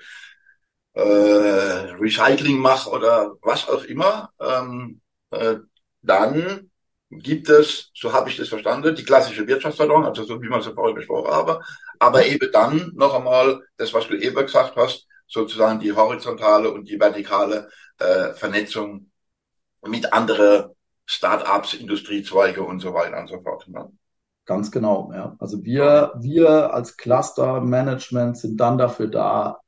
[0.95, 5.57] äh, Recycling mache oder was auch immer, ähm, äh,
[6.03, 6.71] dann
[7.11, 10.67] gibt es, so habe ich das verstanden, die klassische Wirtschaftsförderung, also so wie man es
[10.67, 11.61] vorhin besprochen habe,
[11.99, 16.89] aber eben dann noch einmal das, was du eben gesagt hast, sozusagen die horizontale und
[16.89, 19.11] die vertikale äh, Vernetzung
[19.87, 20.75] mit anderen
[21.07, 23.67] Start-ups, Industriezweige und so weiter und so fort.
[23.69, 23.91] Ne?
[24.49, 25.37] Ganz genau, ja.
[25.41, 29.59] Also wir, wir als Cluster-Management sind dann dafür da,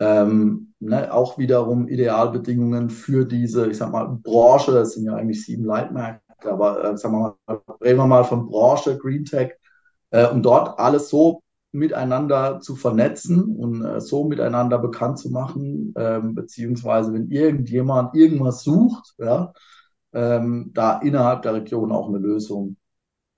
[0.00, 5.44] ähm, ne, auch wiederum Idealbedingungen für diese, ich sag mal, Branche, es sind ja eigentlich
[5.44, 9.52] sieben Leitmärkte, aber äh, sagen wir mal, reden wir mal von Branche, Green Tech,
[10.10, 15.94] äh, um dort alles so miteinander zu vernetzen und äh, so miteinander bekannt zu machen,
[15.98, 19.52] ähm, beziehungsweise wenn irgendjemand irgendwas sucht, ja,
[20.14, 22.76] ähm, da innerhalb der Region auch eine Lösung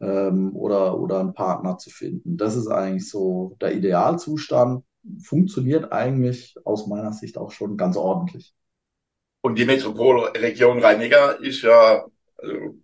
[0.01, 2.37] ähm, oder, oder einen Partner zu finden.
[2.37, 4.85] Das ist eigentlich so der Idealzustand.
[5.23, 8.53] Funktioniert eigentlich aus meiner Sicht auch schon ganz ordentlich.
[9.41, 12.05] Und die Metropolregion Rhein-Neckar ist ja
[12.39, 12.81] also,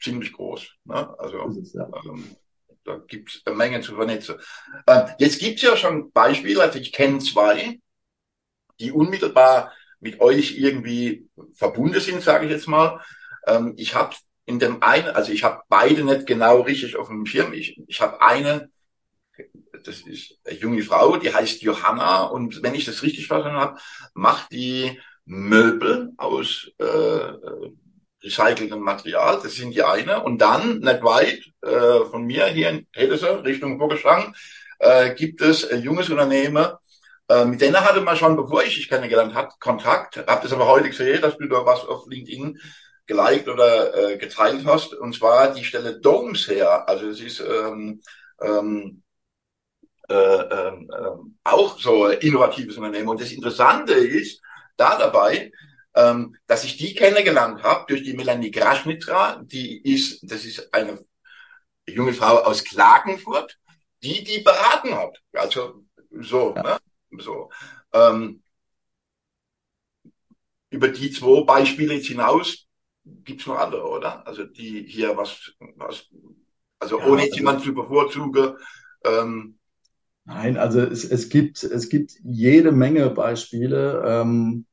[0.00, 0.68] ziemlich groß.
[0.84, 1.18] Ne?
[1.18, 1.88] Also es, ja.
[2.04, 2.36] ähm,
[2.84, 4.36] da gibt es eine Menge zu vernetzen.
[4.86, 7.80] Ähm, jetzt gibt es ja schon Beispiele, also ich kenne zwei,
[8.78, 13.00] die unmittelbar mit euch irgendwie verbunden sind, sage ich jetzt mal.
[13.46, 14.14] Ähm, ich habe
[14.50, 17.52] in dem einen, also ich habe beide nicht genau richtig auf dem Schirm.
[17.52, 18.68] Ich, ich habe eine,
[19.84, 23.78] das ist eine junge Frau, die heißt Johanna und wenn ich das richtig verstanden habe,
[24.12, 27.32] macht die Möbel aus äh,
[28.24, 29.38] recyceltem Material.
[29.40, 30.24] Das sind die eine.
[30.24, 34.34] Und dann, nicht weit äh, von mir hier in Hedese, Richtung Burgerschang,
[34.80, 36.72] äh, gibt es ein junges Unternehmen,
[37.28, 40.16] äh, mit denen hatte man schon, bevor ich dich kennengelernt habe, Kontakt.
[40.16, 42.58] Hab das aber heute gesehen, dass du da was auf LinkedIn
[43.10, 44.94] geliked oder äh, geteilt hast.
[44.94, 46.88] Und zwar die Stelle Domes her.
[46.88, 48.00] Also es ist ähm,
[48.40, 49.02] ähm,
[50.08, 50.86] äh, äh,
[51.42, 53.08] auch so ein innovatives Unternehmen.
[53.08, 54.40] Und das Interessante ist
[54.76, 55.50] da dabei,
[55.94, 61.04] ähm, dass ich die kennengelernt habe durch die Melanie Graschnitra, die ist, das ist eine
[61.86, 63.58] junge Frau aus Klagenfurt,
[64.04, 65.20] die die beraten hat.
[65.32, 66.62] Also so, ja.
[66.62, 66.78] ne?
[67.18, 67.50] so.
[67.92, 68.42] Ähm,
[70.70, 72.68] über die zwei Beispiele jetzt hinaus
[73.24, 74.26] gibt's noch andere, oder?
[74.26, 76.08] Also die hier was, was
[76.78, 78.54] also ja, ohne also, jemand zu bevorzugen.
[79.04, 79.58] Ähm,
[80.24, 84.02] Nein, also es, es gibt es gibt jede Menge Beispiele.
[84.06, 84.66] Ähm,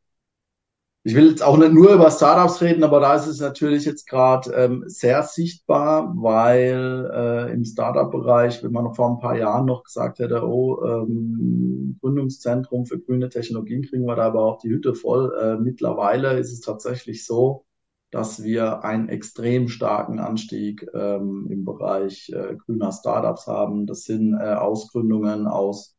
[1.08, 4.10] ich will jetzt auch nicht nur über Startups reden, aber da ist es natürlich jetzt
[4.10, 9.66] gerade ähm, sehr sichtbar, weil äh, im Startup-Bereich, wenn man noch vor ein paar Jahren
[9.66, 14.96] noch gesagt hätte, oh, ähm, Gründungszentrum für grüne Technologien kriegen wir da überhaupt die Hütte
[14.96, 15.34] voll.
[15.42, 17.67] Äh, mittlerweile ist es tatsächlich so,
[18.12, 23.86] dass wir einen extrem starken Anstieg ähm, im Bereich äh, grüner Startups haben.
[23.86, 25.98] Das sind äh, Ausgründungen aus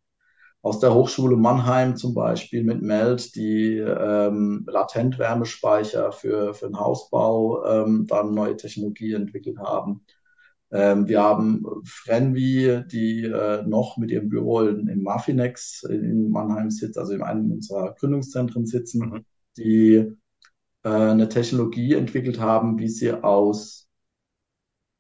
[0.61, 7.65] aus der Hochschule Mannheim zum Beispiel mit Meld, die ähm, Latentwärmespeicher für, für den Hausbau
[7.65, 10.05] ähm, dann neue Technologie entwickelt haben.
[10.71, 16.71] Ähm, wir haben Frenvi, die äh, noch mit ihrem Büro in, in Mafinex in Mannheim
[16.71, 19.25] sitzt, also in einem unserer Gründungszentren sitzen, mhm.
[19.57, 20.13] die
[20.83, 23.89] äh, eine Technologie entwickelt haben, wie sie aus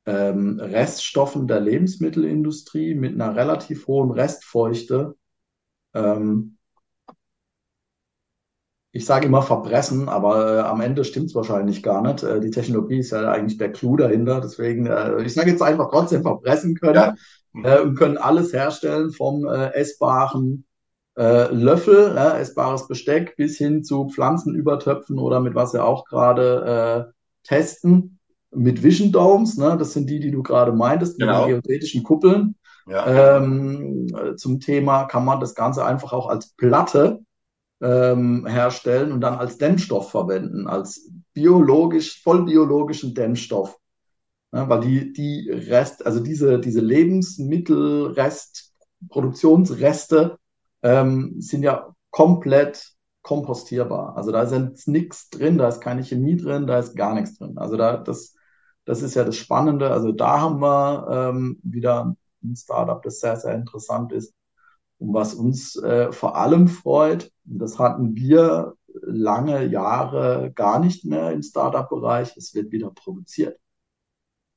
[0.06, 5.16] ähm, Reststoffen der Lebensmittelindustrie mit einer relativ hohen Restfeuchte
[5.94, 6.58] ähm,
[8.90, 12.22] ich sage immer verbressen, aber äh, am Ende stimmt es wahrscheinlich gar nicht.
[12.22, 14.40] Äh, die Technologie ist ja eigentlich der Clou dahinter.
[14.40, 17.14] Deswegen, äh, ich sage jetzt einfach trotzdem verbressen können ja.
[17.62, 20.64] äh, und können alles herstellen vom äh, essbaren
[21.18, 27.10] äh, Löffel, äh, essbares Besteck bis hin zu Pflanzenübertöpfen oder mit was wir auch gerade
[27.10, 29.56] äh, testen, mit Vision Domes.
[29.58, 29.76] Ne?
[29.78, 31.40] Das sind die, die du gerade meintest, genau.
[31.40, 32.54] mit den geodätischen Kuppeln.
[32.86, 33.36] Ja.
[33.36, 37.20] Ähm, zum Thema kann man das Ganze einfach auch als Platte
[37.82, 43.76] ähm, herstellen und dann als Dämmstoff verwenden, als biologisch, voll biologischen Dämmstoff.
[44.52, 48.72] Ja, weil die, die Rest, also diese, diese Lebensmittelrest,
[49.10, 50.38] Produktionsreste
[50.82, 54.16] ähm, sind ja komplett kompostierbar.
[54.16, 57.38] Also da ist jetzt nichts drin, da ist keine Chemie drin, da ist gar nichts
[57.38, 57.58] drin.
[57.58, 58.34] Also da, das,
[58.84, 59.90] das ist ja das Spannende.
[59.90, 64.32] Also da haben wir ähm, wieder ein Startup, das sehr, sehr interessant ist.
[64.98, 71.30] Und was uns äh, vor allem freut, das hatten wir lange Jahre gar nicht mehr
[71.32, 73.58] im Startup-Bereich, es wird wieder produziert.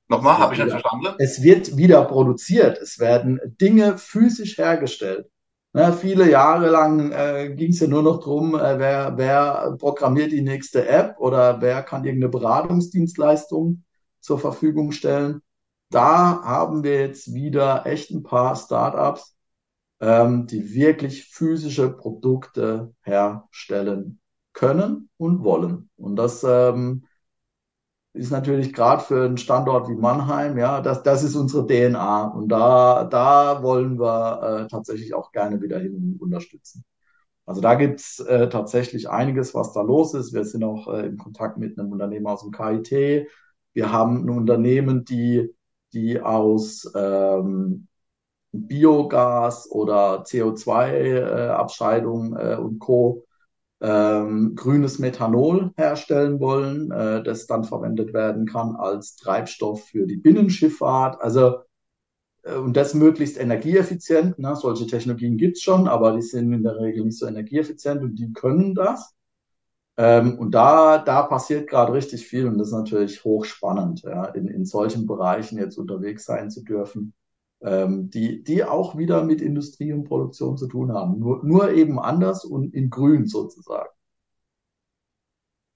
[0.07, 1.15] Nochmal, habe ich nicht verstanden?
[1.19, 2.77] Es wird wieder produziert.
[2.79, 5.29] Es werden Dinge physisch hergestellt.
[5.73, 10.33] Na, viele Jahre lang äh, ging es ja nur noch drum, äh, wer, wer programmiert
[10.33, 13.83] die nächste App oder wer kann irgendeine Beratungsdienstleistung
[14.19, 15.41] zur Verfügung stellen.
[15.89, 19.33] Da haben wir jetzt wieder echt ein paar Startups,
[20.01, 24.19] ähm, die wirklich physische Produkte herstellen
[24.51, 25.89] können und wollen.
[25.95, 27.05] Und das ähm,
[28.13, 32.27] ist natürlich gerade für einen Standort wie Mannheim, ja, das, das ist unsere DNA.
[32.27, 36.83] Und da, da wollen wir äh, tatsächlich auch gerne wieder hin unterstützen.
[37.45, 40.33] Also da gibt's äh, tatsächlich einiges, was da los ist.
[40.33, 43.27] Wir sind auch äh, in Kontakt mit einem Unternehmen aus dem KIT.
[43.73, 45.53] Wir haben ein Unternehmen, die,
[45.93, 47.87] die aus ähm,
[48.51, 53.25] Biogas oder CO2-Abscheidung äh, äh, und Co
[53.81, 60.17] ähm, grünes Methanol herstellen wollen, äh, das dann verwendet werden kann als Treibstoff für die
[60.17, 61.19] Binnenschifffahrt.
[61.21, 61.59] Also
[62.43, 64.39] äh, und das möglichst energieeffizient.
[64.39, 64.55] Ne?
[64.55, 68.31] Solche Technologien gibt's schon, aber die sind in der Regel nicht so energieeffizient und die
[68.33, 69.15] können das.
[69.97, 74.47] Ähm, und da, da passiert gerade richtig viel und das ist natürlich hochspannend, ja, in,
[74.47, 77.13] in solchen Bereichen jetzt unterwegs sein zu dürfen
[77.63, 81.19] ähm, die, die auch wieder mit Industrie und Produktion zu tun haben.
[81.19, 83.89] Nur, nur eben anders und in grün sozusagen.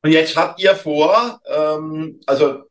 [0.03, 2.63] Und jetzt habt ihr vor, ähm, also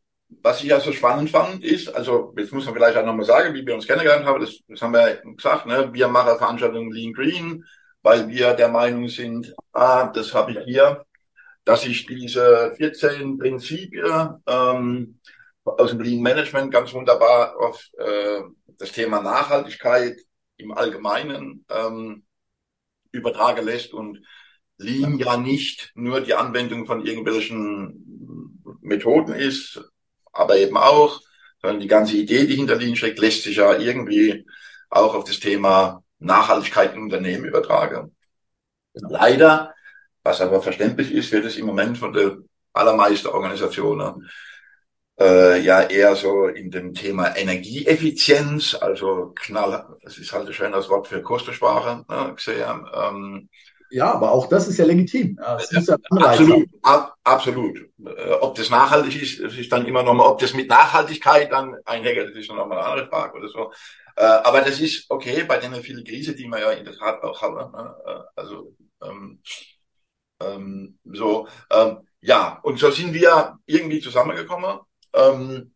[0.43, 3.55] was ich ja so spannend fand, ist, also jetzt muss man vielleicht auch nochmal sagen,
[3.55, 5.91] wie wir uns kennengelernt haben, das, das haben wir gesagt, ne?
[5.93, 7.65] wir machen Veranstaltungen Lean Green,
[8.03, 11.05] weil wir der Meinung sind, ah, das habe ich hier,
[11.65, 15.19] dass ich diese 14 Prinzipien ähm,
[15.65, 18.41] aus dem Lean Management ganz wunderbar auf äh,
[18.79, 20.19] das Thema Nachhaltigkeit
[20.57, 22.25] im Allgemeinen ähm,
[23.13, 24.25] übertragen lässt und
[24.77, 29.81] Lean ja nicht nur die Anwendung von irgendwelchen Methoden ist,
[30.33, 31.21] aber eben auch,
[31.61, 34.47] sondern die ganze Idee, die hinter Lean steckt, lässt sich ja irgendwie
[34.91, 38.15] auch auf das Thema Nachhaltigkeit im Unternehmen übertragen.
[38.95, 39.11] Genau.
[39.11, 39.75] Leider,
[40.23, 42.39] was aber verständlich ist, wird es im Moment von der
[42.73, 44.29] allermeisten Organisationen
[45.21, 50.89] äh, ja eher so in dem Thema Energieeffizienz, also knall, das ist halt ein schönes
[50.89, 52.87] Wort für Kostensparen ne, gesehen.
[52.95, 53.49] Ähm,
[53.91, 55.39] ja, aber auch das ist ja legitim.
[55.41, 57.79] Ja, das ja absolut, ab, absolut.
[58.05, 61.77] Äh, ob das nachhaltig ist, das ist dann immer nochmal, ob das mit Nachhaltigkeit dann
[61.85, 63.73] einhergeht, das ist nochmal eine andere Frage oder so.
[64.17, 67.23] Äh, aber das ist okay bei den vielen Krisen, die wir ja in der Tat
[67.23, 67.71] auch haben.
[67.73, 67.95] Ne?
[68.05, 69.41] Äh, also ähm,
[70.41, 74.81] ähm, so, ähm, ja, und so sind wir irgendwie zusammengekommen
[75.15, 75.75] ähm,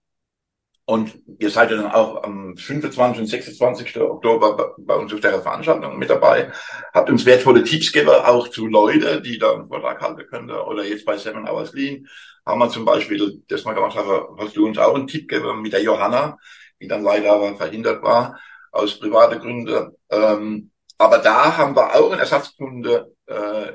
[0.88, 3.20] und ihr seid ja dann auch am 25.
[3.20, 4.00] und 26.
[4.00, 6.50] Oktober bei uns auf der Veranstaltung mit dabei.
[6.94, 10.50] Habt uns wertvolle Tipps gegeben, auch zu Leuten, die da einen Vortrag halten können.
[10.50, 12.06] Oder jetzt bei Seven Hours Lean
[12.46, 13.98] haben wir zum Beispiel das mal gemacht,
[14.38, 16.38] hast du uns auch einen Tipp gegeben mit der Johanna,
[16.80, 18.40] die dann leider aber verhindert war
[18.72, 19.90] aus private Gründen.
[20.08, 23.72] Ähm, aber da haben wir auch einen Ersatzkunde äh,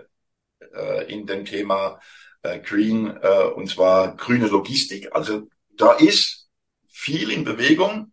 [0.74, 2.00] äh, in dem Thema
[2.42, 5.16] äh, Green, äh, und zwar grüne Logistik.
[5.16, 6.50] Also da ist
[6.90, 8.12] viel in Bewegung.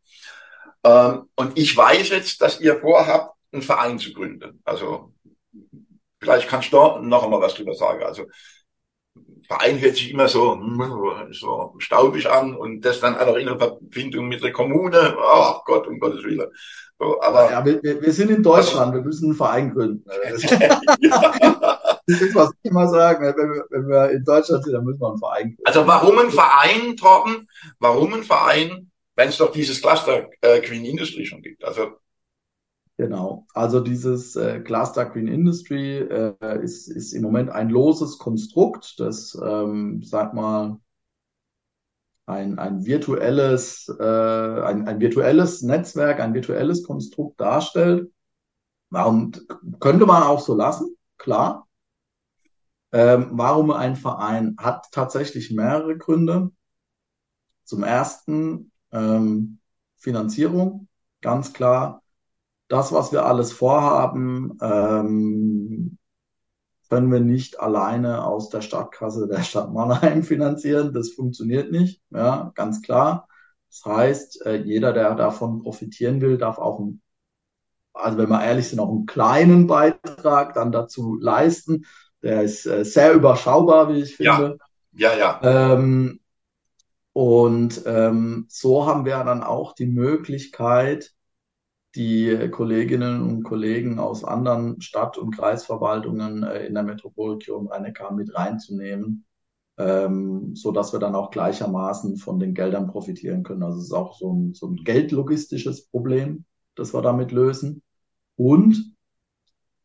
[0.85, 4.61] Ähm, und ich weiß jetzt, dass ihr vorhabt, einen Verein zu gründen.
[4.65, 5.13] Also
[6.21, 8.03] vielleicht kannst du da noch einmal was drüber sagen.
[8.05, 8.27] Also
[9.47, 13.47] Verein hört sich immer so, hm, so staubig an und das dann auch noch in
[13.47, 15.17] der Verbindung mit der Kommune.
[15.19, 16.49] Oh Gott, um Gottes Willen.
[16.99, 20.05] So, aber ja, wir, wir sind in Deutschland, wir müssen einen Verein gründen.
[22.11, 25.01] Das ist, was ich immer sage, wenn wir, wenn wir in Deutschland sind, dann müssen
[25.01, 25.63] wir einen Verein gründen.
[25.65, 27.49] Also warum ein Verein, Torben?
[27.79, 31.65] Warum ein Verein, wenn es doch dieses Cluster äh, Green Industry schon gibt?
[31.65, 31.93] Also
[33.01, 33.47] Genau.
[33.55, 39.35] Also dieses äh, Cluster Green Industry äh, ist, ist im Moment ein loses Konstrukt, das,
[39.43, 40.79] ähm, sag mal,
[42.27, 48.13] ein, ein virtuelles, äh, ein, ein virtuelles Netzwerk, ein virtuelles Konstrukt darstellt.
[48.91, 49.33] Warum
[49.81, 50.95] könnte man auch so lassen?
[51.17, 51.67] Klar.
[52.93, 56.51] Ähm, warum ein Verein hat tatsächlich mehrere Gründe.
[57.65, 59.59] Zum ersten ähm,
[59.97, 60.89] Finanzierung,
[61.21, 62.03] ganz klar.
[62.69, 65.99] Das, was wir alles vorhaben, ähm,
[66.91, 70.93] können wir nicht alleine aus der Stadtkasse der Stadt Mannheim finanzieren.
[70.93, 73.29] Das funktioniert nicht, ja, ganz klar.
[73.69, 76.85] Das heißt, äh, jeder, der davon profitieren will, darf auch,
[77.93, 81.87] also wenn wir ehrlich sind, auch einen kleinen Beitrag dann dazu leisten.
[82.23, 84.59] Der ist äh, sehr überschaubar, wie ich finde.
[84.93, 85.41] Ja, ja.
[85.43, 85.75] ja.
[85.75, 86.21] Ähm,
[87.13, 91.13] und ähm, so haben wir dann auch die Möglichkeit,
[91.97, 98.35] die Kolleginnen und Kollegen aus anderen Stadt- und Kreisverwaltungen äh, in der Metropolregion Rhein-Neckar mit
[98.35, 99.25] reinzunehmen,
[99.77, 103.65] ähm, so dass wir dann auch gleichermaßen von den Geldern profitieren können.
[103.65, 106.45] Also es ist auch so ein, so ein geldlogistisches Problem,
[106.77, 107.83] das wir damit lösen.
[108.37, 108.95] Und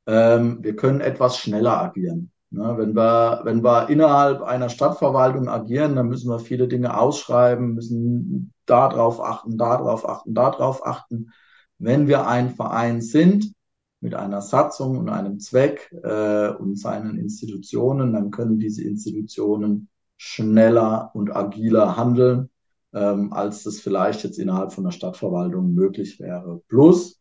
[0.08, 2.32] ähm, wir können etwas schneller agieren.
[2.52, 7.74] Ne, wenn wir, wenn wir innerhalb einer Stadtverwaltung agieren, dann müssen wir viele Dinge ausschreiben,
[7.74, 11.32] müssen darauf achten, darauf achten, darauf achten.
[11.80, 13.54] Wenn wir ein Verein sind
[14.00, 21.12] mit einer Satzung und einem Zweck äh, und seinen Institutionen, dann können diese Institutionen schneller
[21.14, 22.50] und agiler handeln,
[22.94, 26.62] ähm, als das vielleicht jetzt innerhalb von der Stadtverwaltung möglich wäre.
[26.70, 27.20] Plus,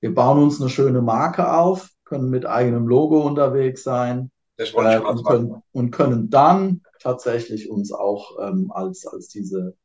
[0.00, 5.24] wir bauen uns eine schöne Marke auf, können mit eigenem Logo unterwegs sein äh, und,
[5.24, 9.76] können, und können dann tatsächlich uns auch ähm, als, als diese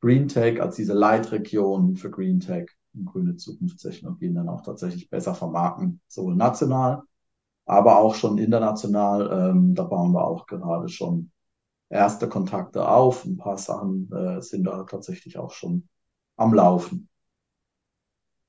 [0.00, 5.34] Green Tech, als diese Leitregion für Green Tech und grüne Zukunftstechnologien dann auch tatsächlich besser
[5.34, 7.02] vermarkten, sowohl national,
[7.64, 9.50] aber auch schon international.
[9.50, 11.30] Ähm, da bauen wir auch gerade schon
[11.88, 13.24] erste Kontakte auf.
[13.24, 15.88] Ein paar Sachen äh, sind da tatsächlich auch schon
[16.36, 17.08] am Laufen.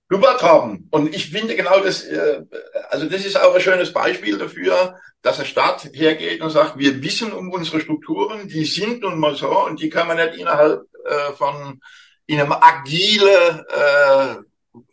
[0.10, 0.88] Super, Torben.
[0.91, 2.41] Und ich finde genau das, äh,
[2.89, 7.01] also das ist auch ein schönes Beispiel dafür, dass eine Stadt hergeht und sagt, wir
[7.03, 10.84] wissen um unsere Strukturen, die sind nun mal so und die kann man nicht innerhalb
[11.05, 11.82] äh, von
[12.26, 14.36] in einem agile äh,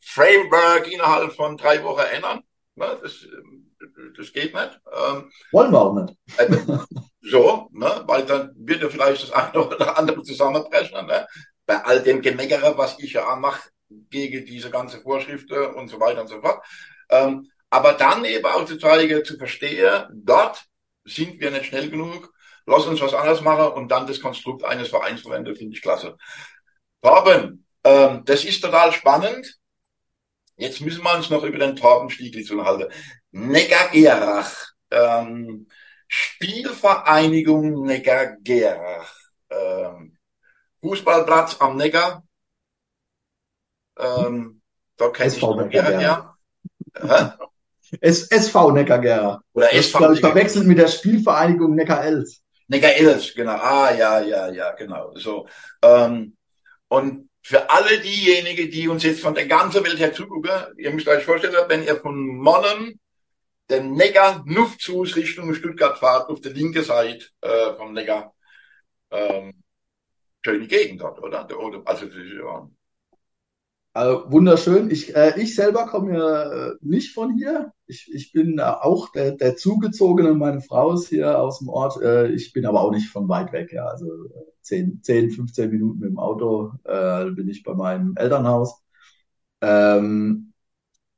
[0.01, 2.43] Framework innerhalb von drei Wochen ändern.
[2.75, 2.99] Ne?
[3.03, 3.27] Das,
[4.17, 4.81] das geht nicht.
[4.93, 6.17] Ähm, Wollen wir auch nicht.
[7.23, 8.03] so, ne?
[8.07, 11.07] weil dann wird ja vielleicht das eine oder andere zusammenbrechen.
[11.07, 11.27] Ne?
[11.67, 16.23] Bei all dem Gemeckere, was ich ja mache, gegen diese ganze Vorschriften und so weiter
[16.23, 16.65] und so fort.
[17.11, 20.65] Ähm, aber dann eben auch zu zeigen, zu verstehen, dort
[21.05, 22.33] sind wir nicht schnell genug,
[22.67, 26.17] lass uns was anderes machen und dann das Konstrukt eines Vereins verwenden, finde ich klasse.
[27.03, 29.59] Torben, ähm, das ist total spannend.
[30.57, 32.93] Jetzt müssen wir uns noch über den Torben Stiegli unterhalten.
[33.33, 34.55] Neckargerach,
[34.91, 35.67] ähm,
[36.07, 39.13] Spielvereinigung Neckargerach,
[39.51, 40.17] ähm,
[40.81, 42.23] Fußballplatz am Neckar,
[43.99, 44.61] ähm,
[44.97, 46.01] da kenne ich SV Neckargera.
[46.01, 47.39] Ja.
[48.01, 49.43] SV Neckargera.
[49.53, 52.43] Oder das SV ist, verwechselt mit der Spielvereinigung Neckar-Els.
[52.69, 53.53] Neckar-Els, genau.
[53.53, 55.13] Ah, ja, ja, ja, genau.
[55.17, 55.47] So.
[55.83, 56.37] Ähm,
[56.89, 61.09] und für alle diejenigen, die uns jetzt von der ganzen Welt her zugucken, ihr müsst
[61.09, 62.99] euch vorstellen, wenn ihr von Monnen
[63.71, 68.35] den Neckar Nuftzus Richtung Stuttgart fahrt, auf der linken Seite äh, vom Neckar,
[69.11, 69.63] ähm,
[70.45, 71.47] schöne Gegend dort, oder?
[71.85, 72.69] Also, das ja
[73.95, 74.91] also wunderschön.
[74.91, 77.73] Ich, äh, ich selber komme ja äh, nicht von hier.
[77.87, 80.35] Ich, ich bin äh, auch der, der Zugezogene.
[80.35, 82.03] Meine Frau ist hier aus dem Ort.
[82.03, 83.73] Äh, ich bin aber auch nicht von weit weg.
[83.73, 83.87] Ja.
[83.87, 84.07] Also
[84.63, 88.83] 10, 10 15 Minuten mit dem Auto äh, bin ich bei meinem Elternhaus.
[89.61, 90.53] Ähm,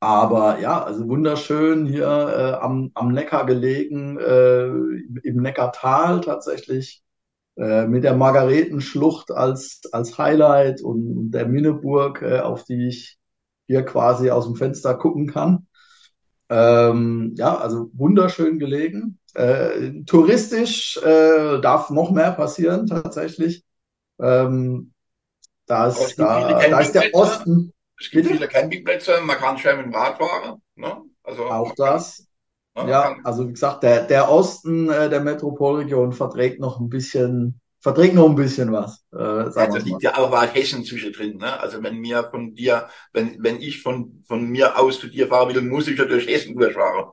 [0.01, 7.03] aber ja, also wunderschön hier äh, am, am Neckar gelegen, äh, im Neckartal tatsächlich
[7.57, 13.19] äh, mit der Margaretenschlucht als, als Highlight und der Minneburg, äh, auf die ich
[13.67, 15.67] hier quasi aus dem Fenster gucken kann.
[16.49, 19.19] Ähm, ja, also wunderschön gelegen.
[19.35, 23.65] Äh, touristisch äh, darf noch mehr passieren tatsächlich.
[24.21, 24.93] Ähm,
[25.67, 27.73] da ist, da, da ist der Osten.
[27.99, 30.63] Es gibt viele Campingplätze, man kann schön mit dem Rad fahren.
[30.77, 31.03] Ne?
[31.23, 32.26] Also auch das.
[32.77, 38.15] Ja, also wie gesagt, der, der Osten äh, der Metropolregion verträgt noch ein bisschen, verträgt
[38.15, 39.05] noch ein bisschen was.
[39.15, 41.39] Äh, ja, da liegt ja aber Hessen zwischendrin.
[41.39, 41.59] Ne?
[41.59, 45.55] Also wenn mir von dir, wenn, wenn ich von, von mir aus zu dir fahren
[45.55, 47.11] will, muss ich ja durch Hessen durchfahren.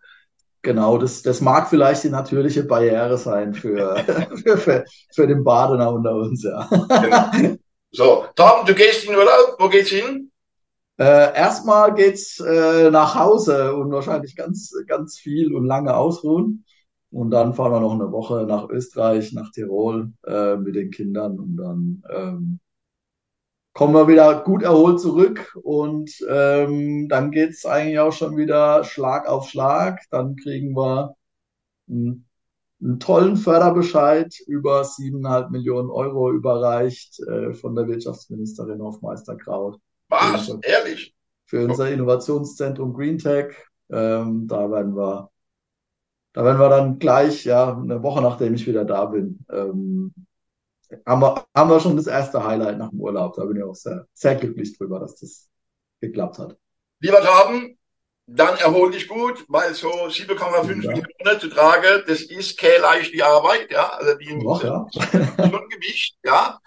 [0.63, 3.95] Genau, das, das mag vielleicht die natürliche Barriere sein für,
[4.43, 6.67] für, für, für den Badener unter uns, ja.
[6.69, 7.57] Genau.
[7.95, 10.31] So, Tom, du gehst in Urlaub, wo geht's hin?
[10.97, 16.65] Äh, erstmal geht's äh, nach Hause und wahrscheinlich ganz, ganz viel und lange ausruhen.
[17.11, 21.39] Und dann fahren wir noch eine Woche nach Österreich, nach Tirol äh, mit den Kindern
[21.39, 22.59] und dann ähm,
[23.73, 29.27] kommen wir wieder gut erholt zurück und ähm, dann geht's eigentlich auch schon wieder Schlag
[29.27, 30.01] auf Schlag.
[30.11, 31.15] Dann kriegen wir
[31.89, 32.27] einen,
[32.99, 39.79] tollen Förderbescheid über siebeneinhalb Millionen Euro überreicht äh, von der Wirtschaftsministerin Hofmeister Kraut.
[40.13, 40.45] Was?
[40.45, 41.15] Für, Ehrlich?
[41.45, 43.55] Für unser Innovationszentrum GreenTech.
[43.91, 45.29] Ähm, da werden wir,
[46.33, 50.13] da werden wir dann gleich, ja, eine Woche nachdem ich wieder da bin, ähm,
[51.05, 53.35] haben wir, haben wir schon das erste Highlight nach dem Urlaub.
[53.35, 55.49] Da bin ich auch sehr, sehr glücklich drüber, dass das
[56.01, 56.57] geklappt hat.
[56.99, 57.77] Lieber Torben,
[58.25, 63.71] Dann erhol dich gut, weil so 7,5 Millionen zu tragen, das ist keine leichte Arbeit,
[63.71, 63.89] ja.
[63.89, 64.87] Also die Doch, ja.
[64.93, 66.59] schon Gewicht, ja.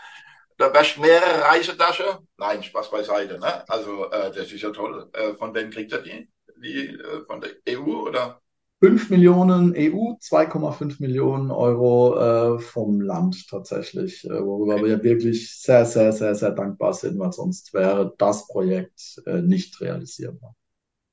[0.59, 2.21] Da wärst mehrere Reisetasche.
[2.39, 3.69] Nein, Spaß beiseite, ne?
[3.69, 5.09] Also äh, das ist ja toll.
[5.13, 6.29] Äh, von wem kriegt er die?
[6.57, 8.41] Die äh, von der EU oder?
[8.81, 15.87] 5 Millionen EU, 2,5 Millionen Euro äh, vom Land tatsächlich, äh, worüber wir wirklich sehr,
[15.87, 20.55] sehr, sehr, sehr dankbar sind, weil sonst wäre das Projekt äh, nicht realisierbar.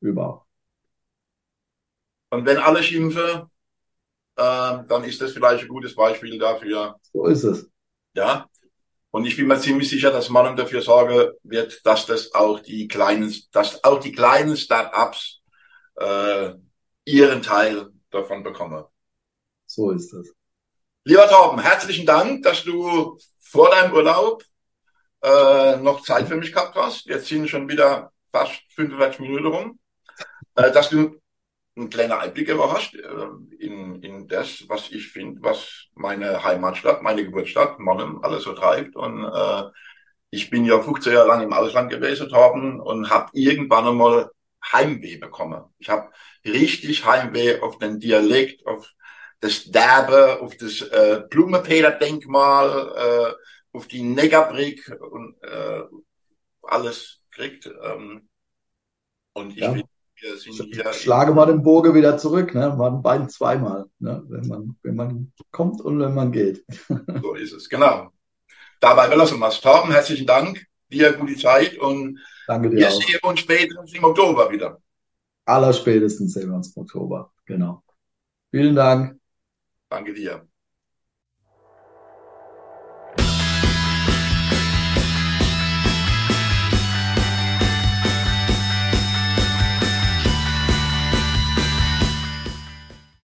[0.02, 0.46] Überhaupt.
[2.32, 3.44] Und wenn alle schimpfen,
[4.36, 7.00] äh, dann ist das vielleicht ein gutes Beispiel dafür.
[7.14, 7.70] So ist es.
[8.16, 8.50] Ja.
[9.14, 12.88] Und ich bin mir ziemlich sicher, dass man dafür sorgen wird, dass das auch die
[12.88, 15.40] kleinen, dass auch die kleinen Start-ups
[15.98, 16.54] äh,
[17.06, 18.84] ihren Teil davon bekommen.
[19.68, 20.34] So ist es.
[21.04, 24.44] Lieber Torben, herzlichen Dank, dass du vor deinem Urlaub
[25.22, 27.06] äh, noch Zeit für mich gehabt hast.
[27.06, 29.80] Jetzt sind schon wieder fast 45 Minuten rum.
[30.56, 31.22] Äh, dass du
[31.76, 33.28] einen kleinen Einblick aber hast äh,
[33.60, 38.96] in, in das, was ich finde, was meine Heimatstadt, meine Geburtsstadt, Monnem, alles so treibt.
[38.96, 39.64] Und äh,
[40.30, 44.30] ich bin ja 15 Jahre lang im Ausland gewesen, Torben, und habe irgendwann einmal
[44.72, 45.64] Heimweh bekommen.
[45.80, 46.10] Ich habe
[46.46, 48.92] richtig Heimweh auf den Dialekt, auf
[49.40, 55.82] das Derbe, auf das äh, Blumenpeter-Denkmal, äh, auf die Negabrik und äh,
[56.62, 57.66] alles kriegt.
[57.66, 58.30] Ähm,
[59.34, 59.74] und ich ja.
[59.74, 59.84] wir
[60.46, 60.94] hier.
[60.94, 62.74] Schlage mal den Bogen wieder zurück, ne?
[62.78, 64.24] Man beiden zweimal, ne?
[64.28, 66.64] Wenn man, wenn man kommt und wenn man geht.
[67.22, 68.12] so ist es, genau.
[68.80, 69.62] Dabei belassen wir es.
[69.62, 70.66] Torben, herzlichen Dank.
[70.92, 73.02] Dir gute Zeit und Danke dir wir auch.
[73.02, 74.80] sehen uns spätestens im Oktober wieder.
[75.46, 77.32] Allerspätestens sehen wir uns im Oktober.
[77.46, 77.84] Genau.
[78.52, 79.20] Vielen Dank.
[79.90, 80.48] Danke dir.